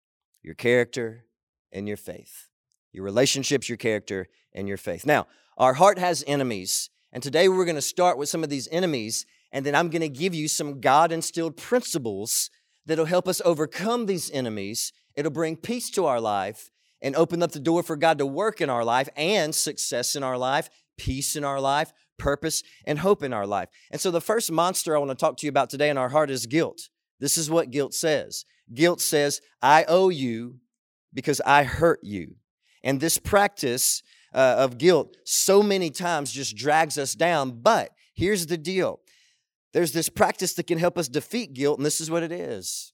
your 0.42 0.54
character, 0.54 1.24
and 1.72 1.88
your 1.88 1.96
faith. 1.96 2.48
Your 2.92 3.04
relationships, 3.04 3.68
your 3.68 3.78
character, 3.78 4.28
and 4.52 4.68
your 4.68 4.76
faith. 4.76 5.06
Now, 5.06 5.26
our 5.56 5.74
heart 5.74 5.98
has 5.98 6.22
enemies, 6.26 6.90
and 7.12 7.22
today 7.22 7.48
we're 7.48 7.64
going 7.64 7.76
to 7.76 7.82
start 7.82 8.18
with 8.18 8.28
some 8.28 8.44
of 8.44 8.50
these 8.50 8.68
enemies, 8.70 9.26
and 9.52 9.64
then 9.64 9.74
I'm 9.74 9.88
going 9.88 10.02
to 10.02 10.08
give 10.08 10.34
you 10.34 10.48
some 10.48 10.80
God 10.80 11.12
instilled 11.12 11.56
principles 11.56 12.50
that'll 12.84 13.06
help 13.06 13.26
us 13.26 13.40
overcome 13.44 14.06
these 14.06 14.30
enemies. 14.30 14.92
It'll 15.14 15.32
bring 15.32 15.56
peace 15.56 15.90
to 15.92 16.06
our 16.06 16.20
life, 16.20 16.70
and 17.06 17.14
open 17.14 17.40
up 17.40 17.52
the 17.52 17.60
door 17.60 17.84
for 17.84 17.94
God 17.94 18.18
to 18.18 18.26
work 18.26 18.60
in 18.60 18.68
our 18.68 18.84
life 18.84 19.08
and 19.14 19.54
success 19.54 20.16
in 20.16 20.24
our 20.24 20.36
life, 20.36 20.68
peace 20.98 21.36
in 21.36 21.44
our 21.44 21.60
life, 21.60 21.92
purpose, 22.18 22.64
and 22.84 22.98
hope 22.98 23.22
in 23.22 23.32
our 23.32 23.46
life. 23.46 23.68
And 23.92 24.00
so, 24.00 24.10
the 24.10 24.20
first 24.20 24.50
monster 24.50 24.96
I 24.96 24.98
want 24.98 25.12
to 25.12 25.14
talk 25.14 25.36
to 25.36 25.46
you 25.46 25.50
about 25.50 25.70
today 25.70 25.88
in 25.88 25.98
our 25.98 26.08
heart 26.08 26.30
is 26.30 26.46
guilt. 26.46 26.88
This 27.20 27.38
is 27.38 27.48
what 27.48 27.70
guilt 27.70 27.94
says 27.94 28.44
guilt 28.74 29.00
says, 29.00 29.40
I 29.62 29.84
owe 29.86 30.08
you 30.08 30.56
because 31.14 31.40
I 31.46 31.62
hurt 31.62 32.00
you. 32.02 32.34
And 32.82 33.00
this 33.00 33.18
practice 33.18 34.02
uh, 34.34 34.56
of 34.58 34.76
guilt 34.76 35.16
so 35.24 35.62
many 35.62 35.90
times 35.90 36.32
just 36.32 36.56
drags 36.56 36.98
us 36.98 37.14
down. 37.14 37.60
But 37.62 37.90
here's 38.16 38.46
the 38.46 38.58
deal 38.58 38.98
there's 39.72 39.92
this 39.92 40.08
practice 40.08 40.54
that 40.54 40.66
can 40.66 40.78
help 40.78 40.98
us 40.98 41.06
defeat 41.06 41.54
guilt, 41.54 41.78
and 41.78 41.86
this 41.86 42.00
is 42.00 42.10
what 42.10 42.24
it 42.24 42.32
is. 42.32 42.92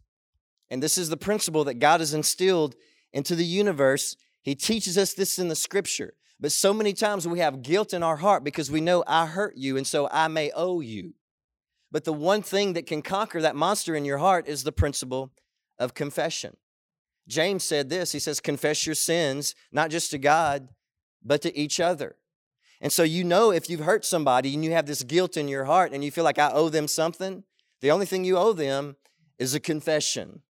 And 0.70 0.82
this 0.82 0.98
is 0.98 1.08
the 1.08 1.16
principle 1.16 1.64
that 1.64 1.78
God 1.78 2.00
has 2.00 2.12
instilled 2.12 2.74
into 3.12 3.34
the 3.34 3.44
universe. 3.44 4.16
He 4.42 4.54
teaches 4.54 4.98
us 4.98 5.14
this 5.14 5.38
in 5.38 5.48
the 5.48 5.56
scripture. 5.56 6.14
But 6.40 6.52
so 6.52 6.74
many 6.74 6.92
times 6.92 7.26
we 7.28 7.38
have 7.38 7.62
guilt 7.62 7.94
in 7.94 8.02
our 8.02 8.16
heart 8.16 8.42
because 8.42 8.70
we 8.70 8.80
know 8.80 9.04
I 9.06 9.26
hurt 9.26 9.56
you 9.56 9.76
and 9.76 9.86
so 9.86 10.08
I 10.10 10.28
may 10.28 10.50
owe 10.52 10.80
you. 10.80 11.14
But 11.92 12.04
the 12.04 12.12
one 12.12 12.42
thing 12.42 12.72
that 12.72 12.86
can 12.86 13.02
conquer 13.02 13.40
that 13.42 13.54
monster 13.54 13.94
in 13.94 14.04
your 14.04 14.18
heart 14.18 14.48
is 14.48 14.64
the 14.64 14.72
principle 14.72 15.30
of 15.78 15.94
confession. 15.94 16.56
James 17.28 17.62
said 17.64 17.90
this 17.90 18.12
He 18.12 18.18
says, 18.18 18.40
Confess 18.40 18.86
your 18.86 18.94
sins, 18.94 19.54
not 19.70 19.90
just 19.90 20.10
to 20.10 20.18
God, 20.18 20.68
but 21.22 21.42
to 21.42 21.56
each 21.56 21.78
other. 21.80 22.16
And 22.80 22.90
so 22.90 23.04
you 23.04 23.22
know 23.22 23.52
if 23.52 23.70
you've 23.70 23.80
hurt 23.80 24.04
somebody 24.04 24.54
and 24.54 24.64
you 24.64 24.72
have 24.72 24.86
this 24.86 25.04
guilt 25.04 25.36
in 25.36 25.46
your 25.46 25.64
heart 25.64 25.92
and 25.92 26.02
you 26.02 26.10
feel 26.10 26.24
like 26.24 26.38
I 26.38 26.50
owe 26.50 26.68
them 26.68 26.88
something, 26.88 27.44
the 27.80 27.92
only 27.92 28.06
thing 28.06 28.24
you 28.24 28.36
owe 28.36 28.52
them 28.52 28.96
is 29.38 29.54
a 29.54 29.60
confession. 29.60 30.42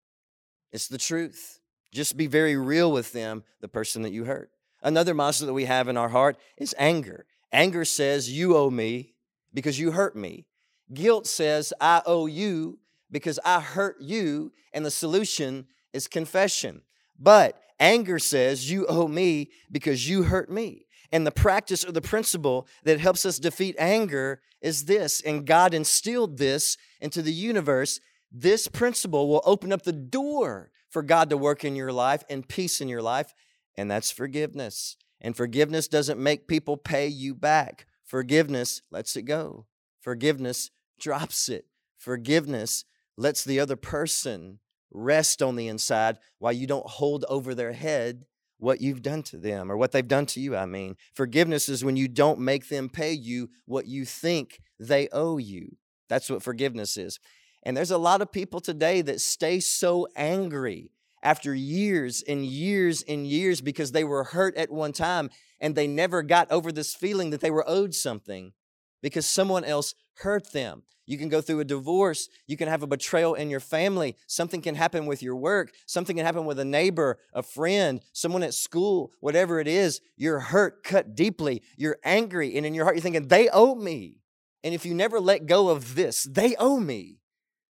It's 0.72 0.88
the 0.88 0.98
truth. 0.98 1.61
Just 1.92 2.16
be 2.16 2.28
very 2.28 2.56
real 2.56 2.92
with 2.92 3.12
them, 3.12 3.44
the 3.60 3.68
person 3.68 4.02
that 4.04 4.14
you 4.14 4.26
hurt. 4.26 4.52
Another 4.82 5.14
monster 5.14 5.46
that 5.46 5.54
we 5.54 5.66
have 5.66 5.88
in 5.88 5.98
our 5.98 6.10
heart 6.10 6.38
is 6.58 6.74
anger. 6.78 7.26
Anger 7.52 7.86
says, 7.86 8.32
You 8.32 8.56
owe 8.56 8.70
me 8.70 9.14
because 9.54 9.80
you 9.80 9.92
hurt 9.92 10.16
me. 10.16 10.46
Guilt 10.94 11.28
says, 11.28 11.74
I 11.80 12.02
owe 12.06 12.26
you 12.26 12.80
because 13.12 13.40
I 13.46 13.60
hurt 13.60 13.98
you. 14.00 14.52
And 14.74 14.86
the 14.86 14.92
solution 14.92 15.68
is 15.94 16.08
confession. 16.08 16.82
But 17.20 17.62
anger 17.80 18.20
says, 18.20 18.72
You 18.72 18.88
owe 18.88 19.08
me 19.08 19.52
because 19.72 20.10
you 20.10 20.24
hurt 20.24 20.50
me. 20.50 20.86
And 21.12 21.28
the 21.28 21.32
practice 21.32 21.84
or 21.86 21.92
the 21.92 22.02
principle 22.02 22.68
that 22.84 23.00
helps 23.00 23.26
us 23.26 23.38
defeat 23.38 23.76
anger 23.78 24.42
is 24.62 24.86
this. 24.86 25.22
And 25.22 25.46
God 25.46 25.74
instilled 25.74 26.38
this 26.38 26.78
into 27.02 27.22
the 27.22 27.34
universe. 27.34 28.00
This 28.32 28.68
principle 28.70 29.28
will 29.28 29.42
open 29.46 29.74
up 29.74 29.84
the 29.84 29.92
door 29.92 30.71
for 30.92 31.02
God 31.02 31.32
to 31.32 31.38
work 31.38 31.66
in 31.66 31.76
your 31.76 31.92
life 31.92 32.24
and 32.30 32.48
peace 32.48 32.82
in 32.82 32.88
your 32.88 33.02
life, 33.02 33.34
and 33.76 33.90
that's 33.90 34.12
forgiveness. 34.12 34.98
And 35.20 35.36
forgiveness 35.36 35.88
doesn't 35.88 36.20
make 36.20 36.48
people 36.48 36.78
pay 36.78 37.08
you 37.08 37.34
back. 37.34 37.88
Forgiveness 38.04 38.82
lets 38.92 39.16
it 39.16 39.24
go. 39.24 39.66
Forgiveness 40.00 40.70
drops 41.00 41.48
it. 41.50 41.66
Forgiveness 41.98 42.86
lets 43.18 43.44
the 43.44 43.60
other 43.60 43.76
person 43.76 44.60
rest 44.92 45.42
on 45.42 45.56
the 45.56 45.68
inside 45.68 46.18
while 46.40 46.52
you 46.52 46.68
don't 46.68 46.88
hold 46.88 47.24
over 47.30 47.56
their 47.56 47.72
head 47.72 48.26
what 48.58 48.82
you've 48.82 49.02
done 49.02 49.24
to 49.24 49.38
them 49.38 49.72
or 49.72 49.78
what 49.78 49.92
they've 49.92 50.08
done 50.08 50.26
to 50.28 50.40
you, 50.40 50.56
I 50.56 50.66
mean. 50.66 50.96
Forgiveness 51.16 51.70
is 51.70 51.84
when 51.84 51.96
you 51.96 52.08
don't 52.08 52.40
make 52.40 52.70
them 52.70 52.90
pay 52.90 53.12
you 53.12 53.50
what 53.66 53.88
you 53.88 54.06
think 54.06 54.62
they 54.80 55.08
owe 55.12 55.38
you. 55.38 55.78
That's 56.10 56.30
what 56.30 56.44
forgiveness 56.44 56.98
is. 56.98 57.20
And 57.64 57.78
there's 57.78 57.92
a 57.92 57.98
lot 57.98 58.22
of 58.22 58.32
people 58.32 58.60
today 58.60 59.02
that 59.02 59.22
stay 59.22 59.60
so 59.60 60.08
angry 60.16 60.92
after 61.24 61.54
years 61.54 62.24
and 62.28 62.46
years 62.46 63.04
and 63.08 63.28
years 63.28 63.62
because 63.62 63.92
they 63.92 64.04
were 64.04 64.24
hurt 64.24 64.56
at 64.58 64.72
one 64.72 64.94
time 64.94 65.30
and 65.60 65.76
they 65.76 65.88
never 65.88 66.24
got 66.24 66.52
over 66.52 66.72
this 66.72 66.96
feeling 66.96 67.30
that 67.30 67.42
they 67.42 67.52
were 67.52 67.68
owed 67.68 67.94
something 67.94 68.54
because 69.02 69.26
someone 69.26 69.64
else 69.64 69.94
hurt 70.16 70.52
them. 70.52 70.84
You 71.06 71.18
can 71.18 71.30
go 71.30 71.42
through 71.42 71.60
a 71.60 71.66
divorce. 71.66 72.30
You 72.48 72.56
can 72.56 72.68
have 72.68 72.84
a 72.84 72.88
betrayal 72.88 73.34
in 73.34 73.50
your 73.50 73.60
family. 73.60 74.16
Something 74.28 74.62
can 74.62 74.76
happen 74.76 75.06
with 75.06 75.22
your 75.22 75.36
work. 75.36 75.74
Something 75.86 76.16
can 76.16 76.26
happen 76.26 76.46
with 76.46 76.60
a 76.60 76.66
neighbor, 76.66 77.20
a 77.34 77.44
friend, 77.44 78.02
someone 78.14 78.44
at 78.44 78.54
school, 78.54 79.12
whatever 79.20 79.60
it 79.60 79.68
is. 79.68 80.00
You're 80.16 80.40
hurt, 80.40 80.84
cut 80.84 81.16
deeply. 81.16 81.64
You're 81.76 81.98
angry. 82.04 82.56
And 82.56 82.66
in 82.66 82.74
your 82.74 82.86
heart, 82.86 82.96
you're 82.96 83.02
thinking, 83.02 83.28
they 83.28 83.50
owe 83.50 83.76
me. 83.76 84.20
And 84.64 84.74
if 84.74 84.86
you 84.86 84.94
never 84.94 85.20
let 85.20 85.48
go 85.48 85.70
of 85.70 85.96
this, 85.96 86.24
they 86.24 86.56
owe 86.58 86.80
me, 86.80 87.18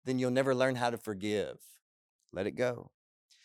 then 0.05 0.19
you'll 0.19 0.31
never 0.31 0.55
learn 0.55 0.77
how 0.77 0.91
to 0.91 0.99
forgive. 0.99 1.59
Let 2.33 2.47
it 2.47 2.53
go. 2.53 2.91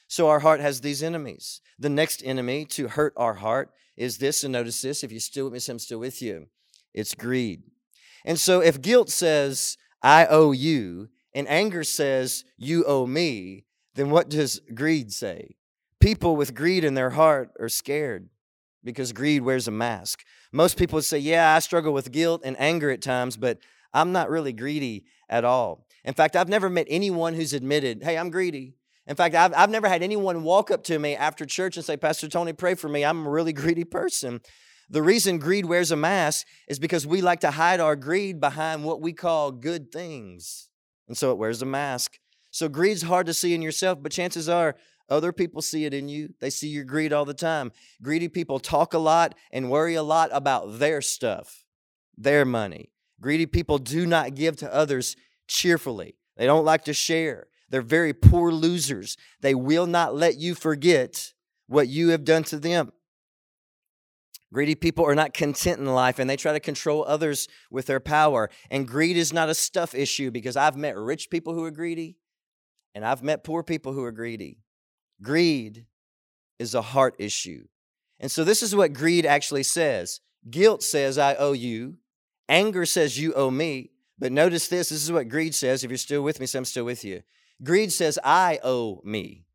So 0.07 0.27
our 0.29 0.39
heart 0.39 0.59
has 0.59 0.81
these 0.81 1.01
enemies. 1.01 1.61
The 1.79 1.89
next 1.89 2.21
enemy 2.23 2.65
to 2.65 2.87
hurt 2.87 3.13
our 3.17 3.35
heart 3.35 3.71
is 3.97 4.17
this, 4.17 4.43
and 4.43 4.53
notice 4.53 4.81
this 4.81 5.03
if 5.03 5.11
you're 5.11 5.19
still 5.19 5.49
with 5.49 5.67
me, 5.67 5.71
I'm 5.71 5.79
still 5.79 5.99
with 5.99 6.21
you. 6.21 6.47
It's 6.93 7.15
greed. 7.15 7.63
And 8.23 8.39
so 8.39 8.61
if 8.61 8.81
guilt 8.81 9.09
says, 9.09 9.77
I 10.01 10.25
owe 10.27 10.51
you, 10.51 11.09
and 11.33 11.47
anger 11.49 11.83
says, 11.83 12.45
you 12.57 12.85
owe 12.85 13.05
me, 13.05 13.65
then 13.95 14.09
what 14.09 14.29
does 14.29 14.61
greed 14.73 15.11
say? 15.11 15.55
People 15.99 16.35
with 16.35 16.55
greed 16.55 16.83
in 16.83 16.93
their 16.93 17.11
heart 17.11 17.51
are 17.59 17.69
scared 17.69 18.29
because 18.83 19.11
greed 19.11 19.41
wears 19.41 19.67
a 19.67 19.71
mask. 19.71 20.23
Most 20.51 20.77
people 20.77 21.01
say, 21.01 21.17
Yeah, 21.17 21.55
I 21.55 21.59
struggle 21.59 21.93
with 21.93 22.11
guilt 22.11 22.41
and 22.45 22.55
anger 22.59 22.91
at 22.91 23.01
times, 23.01 23.35
but 23.35 23.59
I'm 23.93 24.11
not 24.11 24.29
really 24.29 24.53
greedy 24.53 25.05
at 25.29 25.43
all. 25.43 25.87
In 26.05 26.13
fact, 26.13 26.35
I've 26.35 26.47
never 26.47 26.69
met 26.69 26.87
anyone 26.89 27.33
who's 27.33 27.51
admitted, 27.51 28.03
Hey, 28.03 28.17
I'm 28.17 28.29
greedy. 28.29 28.75
In 29.07 29.15
fact, 29.15 29.35
I've, 29.35 29.53
I've 29.53 29.69
never 29.69 29.89
had 29.89 30.01
anyone 30.01 30.43
walk 30.43 30.71
up 30.71 30.83
to 30.85 30.97
me 30.97 31.15
after 31.15 31.45
church 31.45 31.75
and 31.75 31.85
say, 31.85 31.97
Pastor 31.97 32.27
Tony, 32.27 32.53
pray 32.53 32.75
for 32.75 32.89
me. 32.89 33.03
I'm 33.03 33.25
a 33.25 33.29
really 33.29 33.53
greedy 33.53 33.83
person. 33.83 34.41
The 34.89 35.01
reason 35.01 35.39
greed 35.39 35.65
wears 35.65 35.91
a 35.91 35.95
mask 35.95 36.45
is 36.67 36.79
because 36.79 37.05
we 37.05 37.21
like 37.21 37.39
to 37.41 37.51
hide 37.51 37.79
our 37.79 37.95
greed 37.95 38.39
behind 38.39 38.83
what 38.83 39.01
we 39.01 39.13
call 39.13 39.51
good 39.51 39.91
things. 39.91 40.69
And 41.07 41.17
so 41.17 41.31
it 41.31 41.37
wears 41.37 41.61
a 41.61 41.67
mask. 41.67 42.19
So 42.51 42.69
greed's 42.69 43.03
hard 43.03 43.25
to 43.25 43.33
see 43.33 43.53
in 43.53 43.61
yourself, 43.61 44.01
but 44.01 44.11
chances 44.11 44.47
are 44.47 44.75
other 45.09 45.31
people 45.31 45.61
see 45.61 45.85
it 45.85 45.93
in 45.93 46.07
you. 46.07 46.33
They 46.39 46.49
see 46.49 46.67
your 46.67 46.83
greed 46.83 47.13
all 47.13 47.25
the 47.25 47.33
time. 47.33 47.71
Greedy 48.01 48.27
people 48.27 48.59
talk 48.59 48.93
a 48.93 48.99
lot 48.99 49.35
and 49.51 49.69
worry 49.69 49.95
a 49.95 50.03
lot 50.03 50.29
about 50.31 50.79
their 50.79 51.01
stuff, 51.01 51.63
their 52.17 52.45
money. 52.45 52.91
Greedy 53.19 53.45
people 53.45 53.77
do 53.77 54.05
not 54.05 54.35
give 54.35 54.55
to 54.57 54.73
others 54.73 55.15
cheerfully, 55.47 56.15
they 56.37 56.45
don't 56.45 56.65
like 56.65 56.85
to 56.85 56.93
share. 56.93 57.47
They're 57.69 57.81
very 57.81 58.13
poor 58.13 58.51
losers. 58.51 59.17
They 59.41 59.55
will 59.55 59.87
not 59.87 60.15
let 60.15 60.37
you 60.37 60.55
forget 60.55 61.33
what 61.67 61.87
you 61.87 62.09
have 62.09 62.23
done 62.23 62.43
to 62.45 62.59
them. 62.59 62.91
Greedy 64.53 64.75
people 64.75 65.05
are 65.05 65.15
not 65.15 65.33
content 65.33 65.79
in 65.79 65.85
life 65.85 66.19
and 66.19 66.29
they 66.29 66.37
try 66.37 66.53
to 66.53 66.59
control 66.59 67.03
others 67.05 67.47
with 67.71 67.87
their 67.87 67.99
power. 67.99 68.49
And 68.69 68.87
greed 68.87 69.17
is 69.17 69.33
not 69.33 69.49
a 69.49 69.55
stuff 69.55 69.93
issue 69.95 70.31
because 70.31 70.55
I've 70.55 70.77
met 70.77 70.95
rich 70.95 71.29
people 71.29 71.53
who 71.53 71.63
are 71.63 71.71
greedy 71.71 72.17
and 72.93 73.03
I've 73.03 73.23
met 73.23 73.43
poor 73.43 73.63
people 73.63 73.93
who 73.93 74.03
are 74.03 74.11
greedy. 74.11 74.59
Greed 75.21 75.87
is 76.59 76.73
a 76.73 76.81
heart 76.81 77.15
issue. 77.19 77.65
And 78.19 78.31
so 78.31 78.43
this 78.43 78.63
is 78.63 78.75
what 78.75 78.93
greed 78.93 79.25
actually 79.25 79.63
says 79.63 80.21
guilt 80.49 80.83
says, 80.83 81.17
I 81.17 81.35
owe 81.35 81.53
you, 81.53 81.97
anger 82.47 82.85
says, 82.85 83.19
you 83.19 83.33
owe 83.33 83.49
me. 83.49 83.91
But 84.17 84.31
notice 84.31 84.67
this 84.67 84.89
this 84.89 85.03
is 85.03 85.11
what 85.11 85.29
greed 85.29 85.53
says. 85.53 85.83
If 85.83 85.91
you're 85.91 85.97
still 85.97 86.21
with 86.21 86.39
me, 86.39 86.45
so 86.45 86.59
I'm 86.59 86.65
still 86.65 86.85
with 86.85 87.03
you. 87.03 87.23
Greed 87.63 87.91
says, 87.91 88.19
I 88.23 88.59
owe 88.63 89.01
me. 89.03 89.45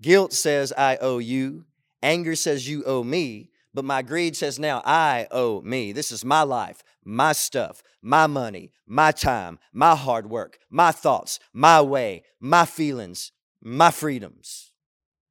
Guilt 0.00 0.32
says, 0.32 0.72
I 0.76 0.96
owe 0.98 1.18
you. 1.18 1.64
Anger 2.02 2.34
says, 2.36 2.68
you 2.68 2.84
owe 2.84 3.02
me. 3.02 3.50
But 3.72 3.84
my 3.84 4.02
greed 4.02 4.36
says 4.36 4.58
now, 4.58 4.82
I 4.84 5.26
owe 5.30 5.60
me. 5.62 5.92
This 5.92 6.10
is 6.10 6.24
my 6.24 6.42
life, 6.42 6.82
my 7.04 7.32
stuff, 7.32 7.82
my 8.02 8.26
money, 8.26 8.72
my 8.86 9.12
time, 9.12 9.58
my 9.72 9.94
hard 9.94 10.30
work, 10.30 10.58
my 10.70 10.92
thoughts, 10.92 11.38
my 11.52 11.82
way, 11.82 12.22
my 12.40 12.64
feelings, 12.64 13.32
my 13.62 13.90
freedoms, 13.90 14.72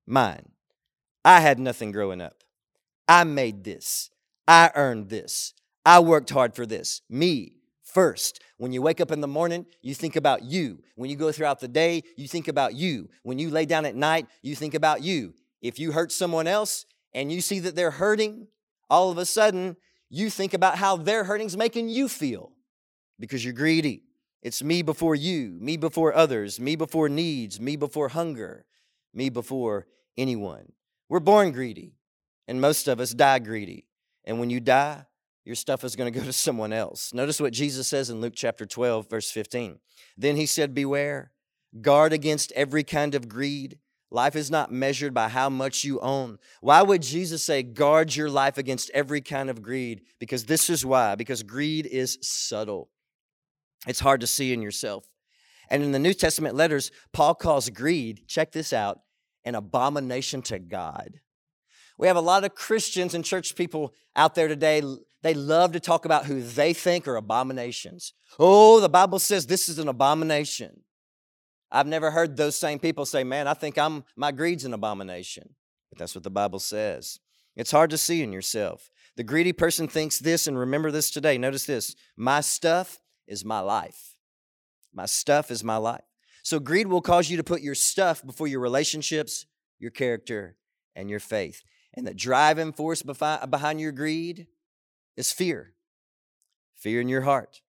mine. 0.06 0.50
I 1.24 1.40
had 1.40 1.58
nothing 1.58 1.92
growing 1.92 2.22
up. 2.22 2.44
I 3.08 3.24
made 3.24 3.64
this. 3.64 4.12
I 4.48 4.72
earned 4.76 5.10
this. 5.10 5.54
I 5.86 6.00
worked 6.00 6.30
hard 6.30 6.56
for 6.56 6.66
this. 6.66 7.02
Me 7.10 7.55
first. 7.96 8.44
When 8.58 8.72
you 8.72 8.84
wake 8.84 9.02
up 9.02 9.12
in 9.12 9.22
the 9.22 9.28
morning, 9.28 9.66
you 9.82 9.96
think 9.96 10.16
about 10.16 10.44
you. 10.44 10.84
When 10.96 11.10
you 11.10 11.16
go 11.16 11.32
throughout 11.32 11.60
the 11.60 11.68
day, 11.68 12.04
you 12.16 12.28
think 12.28 12.48
about 12.48 12.76
you. 12.76 13.10
When 13.24 13.40
you 13.40 13.50
lay 13.50 13.66
down 13.66 13.86
at 13.86 13.96
night, 13.96 14.28
you 14.44 14.56
think 14.56 14.76
about 14.76 15.02
you. 15.02 15.34
If 15.62 15.80
you 15.80 15.92
hurt 15.92 16.12
someone 16.12 16.46
else, 16.46 16.86
and 17.16 17.32
you 17.32 17.42
see 17.42 17.60
that 17.60 17.76
they're 17.76 17.92
hurting, 17.92 18.48
all 18.90 19.10
of 19.10 19.18
a 19.18 19.26
sudden 19.26 19.78
you 20.10 20.30
think 20.30 20.54
about 20.54 20.78
how 20.78 20.98
their 20.98 21.24
hurting's 21.24 21.58
making 21.58 21.90
you 21.90 22.08
feel 22.08 22.52
because 23.18 23.44
you're 23.44 23.54
greedy. 23.54 24.04
It's 24.44 24.62
me 24.62 24.84
before 24.84 25.16
you, 25.16 25.58
me 25.60 25.78
before 25.78 26.14
others, 26.14 26.60
me 26.60 26.76
before 26.76 27.10
needs, 27.10 27.60
me 27.60 27.78
before 27.78 28.10
hunger, 28.10 28.66
me 29.14 29.30
before 29.30 29.88
anyone. 30.18 30.74
We're 31.10 31.22
born 31.22 31.52
greedy, 31.52 31.94
and 32.48 32.62
most 32.62 32.88
of 32.88 33.00
us 33.00 33.12
die 33.12 33.40
greedy. 33.40 33.86
And 34.26 34.40
when 34.40 34.50
you 34.50 34.60
die, 34.60 35.06
your 35.46 35.56
stuff 35.56 35.84
is 35.84 35.96
going 35.96 36.12
to 36.12 36.20
go 36.20 36.26
to 36.26 36.34
someone 36.34 36.74
else. 36.74 37.14
Notice 37.14 37.40
what 37.40 37.54
Jesus 37.54 37.88
says 37.88 38.10
in 38.10 38.20
Luke 38.20 38.34
chapter 38.36 38.66
12, 38.66 39.10
verse 39.10 39.32
15. 39.32 39.80
Then 40.18 40.36
he 40.36 40.46
said, 40.46 40.74
Beware, 40.74 41.32
guard 41.82 42.12
against 42.12 42.52
every 42.54 42.84
kind 42.84 43.16
of 43.16 43.30
greed 43.30 43.78
Life 44.16 44.38
is 44.38 44.52
not 44.52 44.72
measured 44.72 45.14
by 45.14 45.28
how 45.28 45.50
much 45.50 45.84
you 45.84 46.00
own. 46.00 46.38
Why 46.62 46.82
would 46.82 47.02
Jesus 47.02 47.44
say, 47.44 47.64
guard 47.64 48.16
your 48.16 48.30
life 48.30 48.58
against 48.58 48.90
every 48.92 49.20
kind 49.20 49.50
of 49.50 49.62
greed? 49.62 50.04
Because 50.20 50.46
this 50.46 50.70
is 50.70 50.86
why. 50.86 51.16
Because 51.16 51.44
greed 51.44 51.86
is 51.86 52.18
subtle, 52.22 52.90
it's 53.88 54.00
hard 54.00 54.22
to 54.22 54.28
see 54.28 54.54
in 54.54 54.62
yourself. 54.62 55.06
And 55.70 55.84
in 55.84 55.92
the 55.92 56.00
New 56.00 56.14
Testament 56.14 56.56
letters, 56.56 56.92
Paul 57.12 57.36
calls 57.36 57.70
greed, 57.70 58.28
check 58.28 58.54
this 58.54 58.72
out, 58.72 59.02
an 59.44 59.56
abomination 59.56 60.42
to 60.44 60.60
God. 60.60 61.20
We 61.98 62.08
have 62.08 62.16
a 62.16 62.22
lot 62.22 62.44
of 62.44 62.56
Christians 62.56 63.16
and 63.16 63.26
church 63.26 63.56
people 63.56 63.94
out 64.16 64.36
there 64.36 64.48
today. 64.48 64.82
They 65.26 65.34
love 65.34 65.72
to 65.72 65.80
talk 65.80 66.06
about 66.06 66.28
who 66.28 66.40
they 66.40 66.72
think 66.72 67.08
are 67.08 67.16
abominations. 67.16 68.14
Oh, 68.38 68.80
the 68.80 68.88
Bible 68.88 69.18
says 69.18 69.48
this 69.48 69.68
is 69.70 69.80
an 69.80 69.88
abomination. 69.88 70.82
I've 71.72 71.88
never 71.88 72.12
heard 72.12 72.38
those 72.38 72.56
same 72.56 72.78
people 72.78 73.08
say, 73.08 73.24
Man, 73.24 73.48
I 73.48 73.56
think 73.56 73.76
I'm 73.76 74.04
my 74.16 74.32
greed's 74.32 74.66
an 74.66 74.74
abomination. 74.76 75.56
But 75.90 75.98
that's 75.98 76.14
what 76.14 76.24
the 76.24 76.30
Bible 76.30 76.60
says. 76.60 77.20
It's 77.56 77.72
hard 77.72 77.90
to 77.90 77.98
see 77.98 78.22
in 78.22 78.32
yourself. 78.32 78.92
The 79.16 79.24
greedy 79.24 79.52
person 79.52 79.88
thinks 79.88 80.20
this, 80.20 80.46
and 80.46 80.60
remember 80.60 80.92
this 80.92 81.10
today. 81.10 81.40
Notice 81.40 81.66
this 81.66 81.96
my 82.16 82.42
stuff 82.42 83.00
is 83.26 83.44
my 83.44 83.62
life. 83.62 84.18
My 84.94 85.08
stuff 85.08 85.50
is 85.50 85.64
my 85.64 85.78
life. 85.78 86.06
So, 86.44 86.60
greed 86.60 86.86
will 86.86 87.02
cause 87.02 87.32
you 87.32 87.38
to 87.38 87.44
put 87.44 87.62
your 87.62 87.74
stuff 87.74 88.24
before 88.24 88.46
your 88.46 88.60
relationships, 88.60 89.48
your 89.80 89.90
character, 89.90 90.56
and 90.96 91.10
your 91.10 91.20
faith. 91.20 91.64
And 91.96 92.06
the 92.06 92.14
driving 92.14 92.74
force 92.74 93.02
behind 93.02 93.82
your 93.82 93.92
greed 93.92 94.46
is 95.17 95.32
fear 95.32 95.73
fear 96.75 97.01
in 97.01 97.10
your 97.10 97.21
heart. 97.21 97.62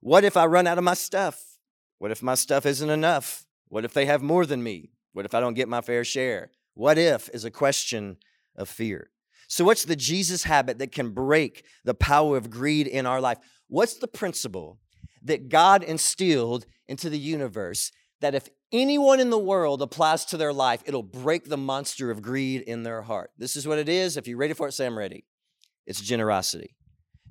What 0.00 0.24
if 0.24 0.36
I 0.36 0.46
run 0.46 0.66
out 0.66 0.78
of 0.78 0.82
my 0.82 0.94
stuff? 0.94 1.58
What 1.98 2.10
if 2.10 2.22
my 2.22 2.34
stuff 2.34 2.66
isn't 2.66 2.90
enough? 2.90 3.46
What 3.68 3.84
if 3.84 3.92
they 3.92 4.06
have 4.06 4.22
more 4.22 4.44
than 4.44 4.62
me? 4.62 4.90
What 5.12 5.24
if 5.24 5.34
I 5.34 5.40
don't 5.40 5.54
get 5.54 5.68
my 5.68 5.82
fair 5.82 6.02
share? 6.02 6.50
What 6.74 6.98
if 6.98 7.28
is 7.32 7.44
a 7.44 7.50
question 7.50 8.16
of 8.56 8.68
fear. 8.68 9.10
So, 9.48 9.64
what's 9.64 9.84
the 9.84 9.96
Jesus 9.96 10.44
habit 10.44 10.78
that 10.78 10.92
can 10.92 11.10
break 11.10 11.64
the 11.84 11.94
power 11.94 12.36
of 12.36 12.50
greed 12.50 12.86
in 12.86 13.06
our 13.06 13.20
life? 13.20 13.38
What's 13.68 13.94
the 13.94 14.08
principle 14.08 14.78
that 15.22 15.48
God 15.48 15.82
instilled 15.82 16.66
into 16.88 17.08
the 17.10 17.18
universe 17.18 17.92
that 18.20 18.34
if 18.34 18.48
anyone 18.72 19.20
in 19.20 19.30
the 19.30 19.38
world 19.38 19.82
applies 19.82 20.24
to 20.26 20.36
their 20.36 20.52
life, 20.52 20.82
it'll 20.86 21.02
break 21.02 21.44
the 21.44 21.56
monster 21.56 22.10
of 22.10 22.22
greed 22.22 22.62
in 22.62 22.82
their 22.82 23.02
heart? 23.02 23.30
This 23.38 23.54
is 23.54 23.66
what 23.68 23.78
it 23.78 23.88
is. 23.88 24.16
If 24.16 24.26
you're 24.26 24.38
ready 24.38 24.54
for 24.54 24.66
it, 24.66 24.72
say, 24.72 24.86
I'm 24.86 24.98
ready. 24.98 25.24
It's 25.86 26.00
generosity. 26.00 26.74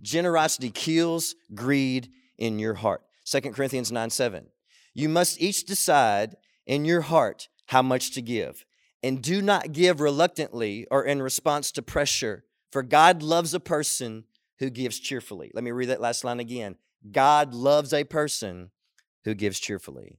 Generosity 0.01 0.69
kills 0.69 1.35
greed 1.53 2.09
in 2.37 2.59
your 2.59 2.75
heart. 2.75 3.01
2 3.25 3.41
Corinthians 3.51 3.91
9 3.91 4.09
7. 4.09 4.47
You 4.93 5.09
must 5.09 5.41
each 5.41 5.65
decide 5.65 6.35
in 6.65 6.85
your 6.85 7.01
heart 7.01 7.49
how 7.67 7.81
much 7.81 8.11
to 8.11 8.21
give. 8.21 8.65
And 9.03 9.21
do 9.21 9.41
not 9.41 9.71
give 9.71 9.99
reluctantly 9.99 10.87
or 10.89 11.03
in 11.03 11.21
response 11.21 11.71
to 11.73 11.81
pressure, 11.81 12.43
for 12.71 12.81
God 12.81 13.21
loves 13.21 13.53
a 13.53 13.59
person 13.59 14.23
who 14.59 14.69
gives 14.69 14.99
cheerfully. 14.99 15.51
Let 15.53 15.63
me 15.63 15.71
read 15.71 15.89
that 15.89 16.01
last 16.01 16.23
line 16.23 16.39
again. 16.39 16.77
God 17.11 17.53
loves 17.53 17.93
a 17.93 18.03
person 18.03 18.71
who 19.25 19.35
gives 19.35 19.59
cheerfully. 19.59 20.17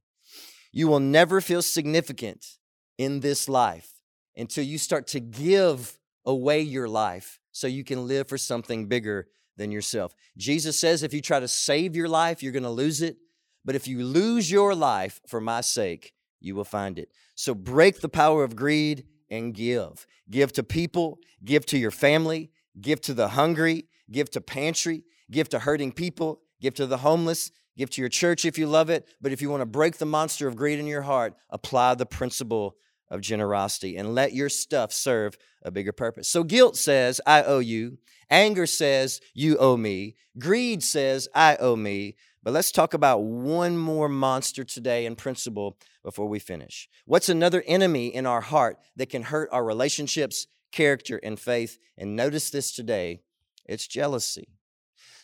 You 0.73 0.89
will 0.89 1.01
never 1.01 1.41
feel 1.41 1.63
significant 1.63 2.59
in 2.99 3.21
this 3.21 3.49
life 3.49 3.91
until 4.37 4.65
you 4.65 4.79
start 4.79 5.07
to 5.09 5.21
give 5.21 5.99
away 6.25 6.61
your 6.61 6.89
life 6.89 7.41
so 7.51 7.67
you 7.67 7.85
can 7.85 8.07
live 8.07 8.29
for 8.29 8.37
something 8.37 8.87
bigger 8.87 9.29
than 9.57 9.73
yourself. 9.73 10.15
Jesus 10.37 10.79
says 10.79 11.03
if 11.03 11.15
you 11.15 11.21
try 11.21 11.41
to 11.41 11.49
save 11.49 11.97
your 11.97 12.09
life, 12.09 12.43
you're 12.43 12.53
going 12.53 12.63
to 12.63 12.71
lose 12.71 13.03
it. 13.03 13.17
But 13.65 13.75
if 13.75 13.89
you 13.89 14.05
lose 14.05 14.51
your 14.51 14.75
life 14.75 15.21
for 15.27 15.41
my 15.41 15.61
sake, 15.61 16.15
you 16.41 16.55
will 16.55 16.65
find 16.65 16.99
it. 16.99 17.11
So 17.35 17.55
break 17.55 18.01
the 18.01 18.09
power 18.09 18.45
of 18.45 18.55
greed 18.55 19.05
and 19.31 19.53
give. 19.53 20.07
Give 20.31 20.53
to 20.53 20.63
people, 20.63 21.19
give 21.45 21.67
to 21.67 21.79
your 21.79 21.91
family, 21.91 22.51
give 22.81 23.01
to 23.03 23.15
the 23.15 23.29
hungry, 23.29 23.89
give 24.11 24.31
to 24.31 24.41
pantry, 24.41 25.05
give 25.31 25.49
to 25.49 25.59
hurting 25.59 25.93
people, 25.93 26.43
give 26.61 26.75
to 26.75 26.87
the 26.87 26.99
homeless, 26.99 27.51
give 27.77 27.91
to 27.91 28.01
your 28.01 28.09
church 28.09 28.45
if 28.45 28.59
you 28.59 28.67
love 28.67 28.91
it. 28.91 29.09
But 29.21 29.33
if 29.33 29.43
you 29.43 29.51
want 29.51 29.63
to 29.63 29.67
break 29.67 29.99
the 29.99 30.07
monster 30.07 30.47
of 30.47 30.57
greed 30.57 30.79
in 30.79 30.87
your 30.87 31.03
heart, 31.03 31.35
apply 31.51 31.95
the 31.95 32.07
principle 32.07 32.77
of 33.11 33.21
generosity 33.21 33.97
and 33.97 34.15
let 34.15 34.33
your 34.33 34.49
stuff 34.49 34.93
serve 34.93 35.37
a 35.63 35.71
bigger 35.71 35.93
purpose. 35.93 36.29
So 36.29 36.45
guilt 36.45 36.77
says, 36.77 37.21
I 37.27 37.43
owe 37.43 37.59
you. 37.59 37.99
Anger 38.31 38.67
says, 38.67 39.21
you 39.35 39.57
owe 39.59 39.77
me. 39.77 40.17
Greed 40.39 40.83
says, 40.83 41.29
I 41.35 41.57
owe 41.57 41.77
me. 41.77 42.17
But 42.43 42.53
let's 42.53 42.71
talk 42.71 42.95
about 42.95 43.23
one 43.25 43.77
more 43.77 44.09
monster 44.09 44.63
today 44.63 45.07
in 45.07 45.17
principle 45.17 45.77
before 46.05 46.29
we 46.29 46.39
finish. 46.39 46.89
What's 47.05 47.29
another 47.29 47.63
enemy 47.67 48.07
in 48.15 48.27
our 48.27 48.41
heart 48.41 48.79
that 48.95 49.11
can 49.11 49.23
hurt 49.23 49.49
our 49.51 49.65
relationships, 49.65 50.47
character, 50.71 51.19
and 51.23 51.39
faith? 51.39 51.79
And 51.99 52.15
notice 52.15 52.51
this 52.51 52.73
today 52.73 53.21
it's 53.65 53.89
jealousy. 53.89 54.49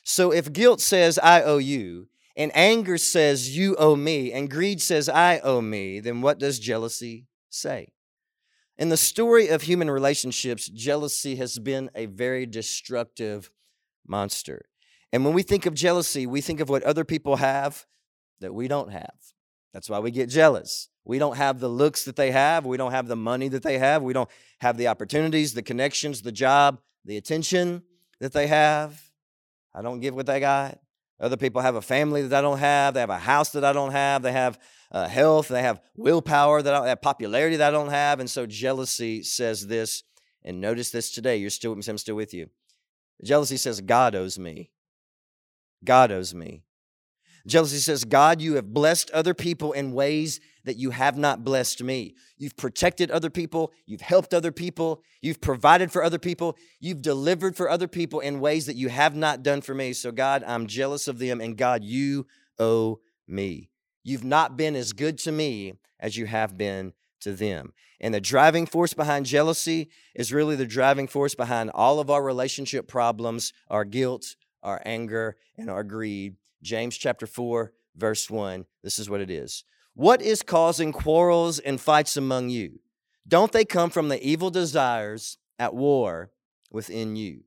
So 0.03 0.33
if 0.33 0.53
guilt 0.53 0.81
says, 0.81 1.16
I 1.18 1.42
owe 1.42 1.59
you, 1.59 2.09
and 2.37 2.51
anger 2.57 2.99
says, 2.99 3.57
you 3.57 3.77
owe 3.77 3.95
me, 3.95 4.33
and 4.33 4.51
greed 4.51 4.81
says, 4.81 5.09
I 5.09 5.38
owe 5.40 5.61
me, 5.61 6.01
then 6.01 6.23
what 6.23 6.40
does 6.40 6.59
jealousy 6.59 7.27
say? 7.55 7.93
In 8.79 8.88
the 8.88 8.97
story 8.97 9.49
of 9.49 9.62
human 9.62 9.91
relationships, 9.91 10.69
jealousy 10.69 11.37
has 11.37 11.59
been 11.59 11.91
a 11.95 12.07
very 12.07 12.47
destructive 12.47 13.51
monster. 14.07 14.67
And 15.12 15.25
when 15.25 15.35
we 15.35 15.43
think 15.43 15.67
of 15.67 15.75
jealousy, 15.75 16.27
we 16.27 16.41
think 16.41 16.61
of 16.61 16.69
what 16.69 16.83
other 16.83 17.05
people 17.05 17.37
have 17.37 17.87
that 18.41 18.55
we 18.55 18.67
don't 18.67 18.91
have. 18.91 19.15
That's 19.73 19.88
why 19.88 19.99
we 19.99 20.11
get 20.11 20.29
jealous. 20.29 20.88
We 21.05 21.19
don't 21.19 21.37
have 21.37 21.61
the 21.61 21.69
looks 21.69 22.05
that 22.05 22.17
they 22.17 22.31
have. 22.31 22.65
We 22.65 22.77
don't 22.77 22.93
have 22.93 23.09
the 23.09 23.17
money 23.17 23.49
that 23.49 23.62
they 23.62 23.79
have. 23.79 24.03
We 24.03 24.12
don't 24.12 24.31
have 24.61 24.77
the 24.77 24.88
opportunities, 24.88 25.55
the 25.55 25.62
connections, 25.62 26.23
the 26.23 26.33
job, 26.33 26.81
the 27.05 27.17
attention 27.17 27.83
that 28.21 28.33
they 28.33 28.47
have. 28.47 29.11
I 29.75 29.83
don't 29.83 30.01
give 30.01 30.15
what 30.15 30.27
they 30.27 30.41
got. 30.41 30.79
Other 31.21 31.37
people 31.37 31.62
have 31.62 31.77
a 31.77 31.83
family 31.83 32.23
that 32.23 32.37
I 32.37 32.41
don't 32.41 32.59
have. 32.59 32.95
They 32.95 33.01
have 33.01 33.11
a 33.11 33.19
house 33.19 33.51
that 33.51 33.65
I 33.65 33.73
don't 33.73 33.93
have. 33.93 34.23
They 34.23 34.33
have 34.33 34.59
uh, 34.92 35.09
health. 35.09 35.48
They 35.48 35.62
have 35.62 35.81
willpower 35.96 36.62
that 36.62 36.74
I 36.74 36.88
have, 36.88 37.02
popularity 37.02 37.57
that 37.57 37.68
I 37.68 37.76
don't 37.76 37.90
have. 37.90 38.20
And 38.20 38.31
so 38.31 38.46
jealousy 38.46 39.22
says 39.22 39.66
this. 39.66 40.05
And 40.44 40.61
notice 40.61 40.90
this 40.90 41.11
today. 41.11 41.37
You're 41.37 41.50
still 41.50 41.74
with 41.74 41.87
me. 41.87 41.90
I'm 41.90 41.98
still 41.98 42.16
with 42.16 42.35
you. 42.35 42.50
Jealousy 43.24 43.57
says 43.57 43.81
God 43.81 44.14
owes 44.14 44.38
me. 44.38 44.70
God 45.85 46.12
owes 46.12 46.35
me. 46.35 46.62
Jealousy 47.46 47.78
says, 47.78 48.05
God, 48.05 48.40
you 48.40 48.55
have 48.55 48.72
blessed 48.72 49.11
other 49.11 49.35
people 49.35 49.72
in 49.72 49.92
ways 49.92 50.38
that 50.64 50.76
you 50.76 50.90
have 50.90 51.16
not 51.16 51.42
blessed 51.42 51.83
me. 51.83 52.14
You've 52.38 52.57
protected 52.57 53.11
other 53.11 53.31
people. 53.31 53.72
You've 53.85 54.00
helped 54.00 54.33
other 54.33 54.52
people. 54.52 55.02
You've 55.20 55.40
provided 55.40 55.90
for 55.90 56.05
other 56.05 56.20
people. 56.20 56.57
You've 56.78 57.02
delivered 57.02 57.57
for 57.57 57.68
other 57.68 57.88
people 57.88 58.20
in 58.20 58.38
ways 58.38 58.66
that 58.66 58.76
you 58.76 58.88
have 58.90 59.16
not 59.16 59.42
done 59.42 59.61
for 59.61 59.74
me. 59.74 59.92
So, 59.92 60.12
God, 60.12 60.44
I'm 60.46 60.68
jealous 60.68 61.09
of 61.09 61.18
them. 61.18 61.40
And 61.40 61.57
God, 61.57 61.83
you 61.83 62.26
owe 62.61 63.00
me. 63.26 63.71
You've 64.03 64.25
not 64.25 64.57
been 64.57 64.75
as 64.75 64.93
good 64.93 65.19
to 65.19 65.33
me 65.33 65.75
as 66.01 66.17
you 66.17 66.27
have 66.27 66.59
been 66.59 66.93
to 67.21 67.33
them. 67.33 67.73
And 68.01 68.12
the 68.12 68.21
driving 68.21 68.67
force 68.67 68.95
behind 68.95 69.27
jealousy 69.27 69.88
is 70.15 70.33
really 70.33 70.57
the 70.57 70.67
driving 70.67 71.07
force 71.07 71.35
behind 71.35 71.71
all 71.71 72.01
of 72.01 72.11
our 72.11 72.23
relationship 72.23 72.88
problems, 72.88 73.53
our 73.71 73.85
guilt, 73.85 74.35
our 74.62 74.83
anger, 74.85 75.37
and 75.57 75.71
our 75.71 75.85
greed. 75.85 76.37
James 76.62 76.97
chapter 76.97 77.27
4, 77.27 77.73
verse 77.97 78.29
1. 78.29 78.67
This 78.83 78.99
is 78.99 79.09
what 79.09 79.21
it 79.21 79.31
is. 79.31 79.65
What 79.95 80.21
is 80.23 80.43
causing 80.43 80.93
quarrels 80.93 81.59
and 81.59 81.81
fights 81.81 82.17
among 82.17 82.49
you? 82.49 82.81
Don't 83.27 83.53
they 83.53 83.65
come 83.65 83.91
from 83.91 84.09
the 84.09 84.23
evil 84.27 84.51
desires 84.51 85.38
at 85.59 85.75
war 85.75 86.31
within 86.71 87.15
you? 87.15 87.43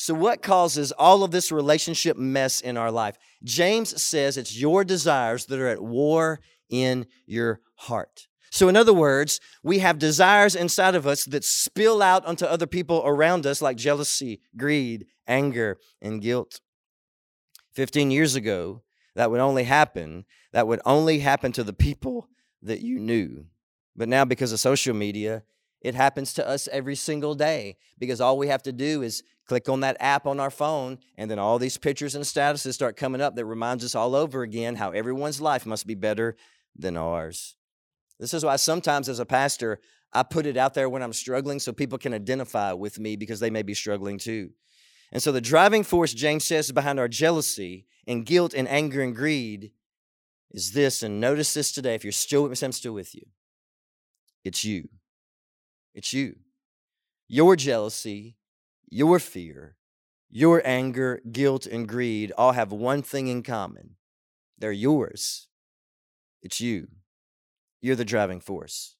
So, 0.00 0.14
what 0.14 0.42
causes 0.42 0.92
all 0.92 1.24
of 1.24 1.32
this 1.32 1.50
relationship 1.50 2.16
mess 2.16 2.60
in 2.60 2.76
our 2.76 2.92
life? 2.92 3.18
James 3.42 4.00
says 4.00 4.36
it's 4.36 4.56
your 4.56 4.84
desires 4.84 5.46
that 5.46 5.58
are 5.58 5.66
at 5.66 5.82
war 5.82 6.38
in 6.70 7.04
your 7.26 7.58
heart. 7.74 8.28
So, 8.52 8.68
in 8.68 8.76
other 8.76 8.94
words, 8.94 9.40
we 9.64 9.80
have 9.80 9.98
desires 9.98 10.54
inside 10.54 10.94
of 10.94 11.04
us 11.04 11.24
that 11.24 11.42
spill 11.42 12.00
out 12.00 12.24
onto 12.26 12.44
other 12.44 12.68
people 12.68 13.02
around 13.04 13.44
us, 13.44 13.60
like 13.60 13.76
jealousy, 13.76 14.40
greed, 14.56 15.06
anger, 15.26 15.78
and 16.00 16.22
guilt. 16.22 16.60
15 17.72 18.12
years 18.12 18.36
ago, 18.36 18.84
that 19.16 19.32
would 19.32 19.40
only 19.40 19.64
happen, 19.64 20.26
that 20.52 20.68
would 20.68 20.80
only 20.86 21.18
happen 21.18 21.50
to 21.50 21.64
the 21.64 21.72
people 21.72 22.28
that 22.62 22.82
you 22.82 23.00
knew. 23.00 23.46
But 23.96 24.08
now, 24.08 24.24
because 24.24 24.52
of 24.52 24.60
social 24.60 24.94
media, 24.94 25.42
it 25.88 25.94
happens 25.94 26.34
to 26.34 26.46
us 26.46 26.68
every 26.70 26.94
single 26.94 27.34
day 27.34 27.76
because 27.98 28.20
all 28.20 28.38
we 28.38 28.48
have 28.48 28.62
to 28.64 28.72
do 28.72 29.02
is 29.02 29.22
click 29.46 29.68
on 29.68 29.80
that 29.80 29.96
app 29.98 30.26
on 30.26 30.38
our 30.38 30.50
phone, 30.50 30.98
and 31.16 31.30
then 31.30 31.38
all 31.38 31.58
these 31.58 31.78
pictures 31.78 32.14
and 32.14 32.24
statuses 32.24 32.74
start 32.74 32.96
coming 32.96 33.22
up 33.22 33.34
that 33.34 33.46
reminds 33.46 33.84
us 33.84 33.94
all 33.94 34.14
over 34.14 34.42
again 34.42 34.76
how 34.76 34.90
everyone's 34.90 35.40
life 35.40 35.64
must 35.64 35.86
be 35.86 35.94
better 35.94 36.36
than 36.76 36.96
ours. 36.96 37.56
This 38.20 38.34
is 38.34 38.44
why 38.44 38.56
sometimes 38.56 39.08
as 39.08 39.18
a 39.18 39.24
pastor, 39.24 39.80
I 40.12 40.22
put 40.22 40.44
it 40.44 40.56
out 40.58 40.74
there 40.74 40.88
when 40.88 41.02
I'm 41.02 41.12
struggling 41.14 41.60
so 41.60 41.72
people 41.72 41.98
can 41.98 42.12
identify 42.12 42.72
with 42.72 42.98
me 42.98 43.16
because 43.16 43.40
they 43.40 43.50
may 43.50 43.62
be 43.62 43.74
struggling 43.74 44.18
too. 44.18 44.50
And 45.10 45.22
so 45.22 45.32
the 45.32 45.40
driving 45.40 45.84
force, 45.84 46.12
James 46.12 46.44
says, 46.44 46.70
behind 46.70 46.98
our 46.98 47.08
jealousy 47.08 47.86
and 48.06 48.26
guilt 48.26 48.52
and 48.54 48.68
anger 48.68 49.00
and 49.00 49.16
greed 49.16 49.72
is 50.50 50.72
this. 50.72 51.02
And 51.02 51.20
notice 51.20 51.54
this 51.54 51.72
today. 51.72 51.94
If 51.94 52.04
you're 52.04 52.12
still 52.12 52.42
with 52.42 52.60
me, 52.60 52.66
I'm 52.66 52.72
still 52.72 52.92
with 52.92 53.14
you. 53.14 53.22
It's 54.44 54.64
you. 54.64 54.88
It's 55.98 56.12
you. 56.12 56.36
Your 57.26 57.56
jealousy, 57.56 58.36
your 58.88 59.18
fear, 59.18 59.74
your 60.30 60.62
anger, 60.64 61.20
guilt, 61.32 61.66
and 61.66 61.88
greed 61.88 62.30
all 62.38 62.52
have 62.52 62.70
one 62.70 63.02
thing 63.02 63.26
in 63.26 63.42
common 63.42 63.96
they're 64.58 64.70
yours. 64.70 65.48
It's 66.40 66.60
you. 66.60 66.86
You're 67.80 67.96
the 67.96 68.04
driving 68.04 68.38
force. 68.38 68.94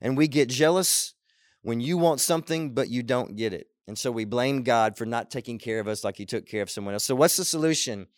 And 0.00 0.16
we 0.16 0.26
get 0.26 0.48
jealous 0.48 1.14
when 1.62 1.80
you 1.80 1.96
want 1.96 2.18
something, 2.20 2.74
but 2.74 2.90
you 2.90 3.04
don't 3.04 3.36
get 3.36 3.52
it. 3.52 3.68
And 3.86 3.96
so 3.96 4.10
we 4.10 4.24
blame 4.24 4.64
God 4.64 4.96
for 4.96 5.06
not 5.06 5.30
taking 5.30 5.60
care 5.60 5.78
of 5.78 5.86
us 5.86 6.02
like 6.02 6.16
He 6.16 6.26
took 6.26 6.44
care 6.44 6.62
of 6.62 6.70
someone 6.70 6.94
else. 6.94 7.04
So, 7.04 7.14
what's 7.14 7.36
the 7.36 7.44
solution? 7.44 8.08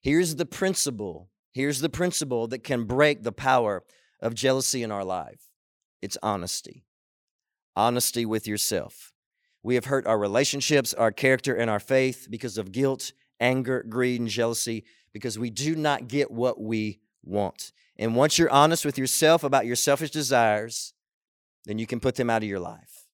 Here's 0.00 0.36
the 0.36 0.46
principle. 0.46 1.30
Here's 1.52 1.80
the 1.80 1.88
principle 1.88 2.46
that 2.48 2.62
can 2.62 2.84
break 2.84 3.24
the 3.24 3.32
power 3.32 3.82
of 4.20 4.34
jealousy 4.34 4.84
in 4.84 4.92
our 4.92 5.04
life 5.04 5.50
it's 6.00 6.18
honesty. 6.22 6.85
Honesty 7.76 8.24
with 8.24 8.46
yourself. 8.46 9.12
We 9.62 9.74
have 9.74 9.86
hurt 9.86 10.06
our 10.06 10.18
relationships, 10.18 10.94
our 10.94 11.12
character, 11.12 11.54
and 11.54 11.68
our 11.68 11.80
faith 11.80 12.28
because 12.30 12.56
of 12.56 12.72
guilt, 12.72 13.12
anger, 13.40 13.84
greed, 13.88 14.20
and 14.20 14.28
jealousy 14.28 14.84
because 15.12 15.38
we 15.38 15.50
do 15.50 15.74
not 15.76 16.08
get 16.08 16.30
what 16.30 16.60
we 16.60 17.00
want. 17.22 17.72
And 17.98 18.14
once 18.14 18.38
you're 18.38 18.50
honest 18.50 18.84
with 18.84 18.98
yourself 18.98 19.42
about 19.42 19.66
your 19.66 19.76
selfish 19.76 20.10
desires, 20.10 20.94
then 21.64 21.78
you 21.78 21.86
can 21.86 22.00
put 22.00 22.14
them 22.14 22.30
out 22.30 22.42
of 22.42 22.48
your 22.48 22.60
life. 22.60 23.06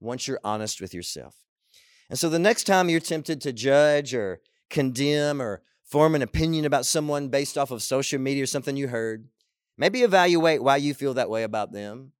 Once 0.00 0.28
you're 0.28 0.40
honest 0.44 0.80
with 0.80 0.92
yourself. 0.92 1.34
And 2.10 2.18
so 2.18 2.28
the 2.28 2.38
next 2.38 2.64
time 2.64 2.88
you're 2.88 3.00
tempted 3.00 3.40
to 3.40 3.52
judge 3.52 4.14
or 4.14 4.40
condemn 4.68 5.40
or 5.40 5.62
form 5.84 6.14
an 6.14 6.22
opinion 6.22 6.64
about 6.64 6.86
someone 6.86 7.28
based 7.28 7.56
off 7.56 7.70
of 7.70 7.82
social 7.82 8.20
media 8.20 8.42
or 8.42 8.46
something 8.46 8.76
you 8.76 8.88
heard, 8.88 9.28
maybe 9.78 10.02
evaluate 10.02 10.62
why 10.62 10.76
you 10.76 10.92
feel 10.92 11.14
that 11.14 11.30
way 11.30 11.44
about 11.44 11.72
them. 11.72 12.12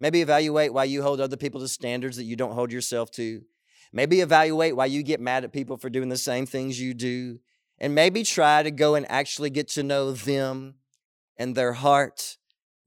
Maybe 0.00 0.20
evaluate 0.20 0.72
why 0.72 0.84
you 0.84 1.02
hold 1.02 1.20
other 1.20 1.36
people 1.36 1.60
to 1.60 1.68
standards 1.68 2.16
that 2.16 2.24
you 2.24 2.36
don't 2.36 2.54
hold 2.54 2.72
yourself 2.72 3.10
to. 3.12 3.42
Maybe 3.92 4.20
evaluate 4.20 4.76
why 4.76 4.86
you 4.86 5.02
get 5.02 5.20
mad 5.20 5.44
at 5.44 5.52
people 5.52 5.76
for 5.76 5.90
doing 5.90 6.08
the 6.08 6.16
same 6.16 6.46
things 6.46 6.80
you 6.80 6.94
do. 6.94 7.40
And 7.78 7.94
maybe 7.94 8.22
try 8.22 8.62
to 8.62 8.70
go 8.70 8.94
and 8.94 9.10
actually 9.10 9.50
get 9.50 9.68
to 9.68 9.82
know 9.82 10.12
them 10.12 10.74
and 11.36 11.54
their 11.54 11.72
heart. 11.72 12.36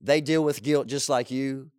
They 0.00 0.20
deal 0.20 0.44
with 0.44 0.62
guilt 0.62 0.86
just 0.86 1.08
like 1.08 1.30
you, 1.30 1.70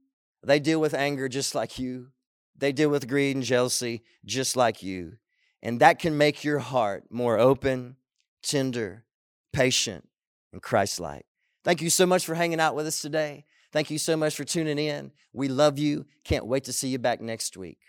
they 0.43 0.59
deal 0.59 0.81
with 0.81 0.93
anger 0.93 1.29
just 1.29 1.55
like 1.55 1.79
you. 1.79 2.07
They 2.55 2.71
deal 2.71 2.89
with 2.89 3.07
greed 3.07 3.35
and 3.35 3.43
jealousy 3.43 4.03
just 4.25 4.55
like 4.55 4.83
you. 4.83 5.13
And 5.61 5.79
that 5.79 5.99
can 5.99 6.17
make 6.17 6.43
your 6.43 6.59
heart 6.59 7.05
more 7.09 7.39
open, 7.39 7.95
tender, 8.43 9.05
patient, 9.53 10.07
and 10.51 10.61
Christ 10.61 10.99
like. 10.99 11.25
Thank 11.63 11.81
you 11.81 11.89
so 11.89 12.05
much 12.05 12.25
for 12.25 12.35
hanging 12.35 12.59
out 12.59 12.75
with 12.75 12.85
us 12.85 13.01
today. 13.01 13.45
Thank 13.73 13.89
you 13.89 13.97
so 13.97 14.15
much 14.15 14.35
for 14.35 14.43
tuning 14.43 14.77
in. 14.77 15.11
We 15.33 15.47
love 15.47 15.79
you. 15.79 16.05
Can't 16.23 16.45
wait 16.45 16.63
to 16.65 16.73
see 16.73 16.89
you 16.89 16.99
back 16.99 17.19
next 17.19 17.57
week. 17.57 17.79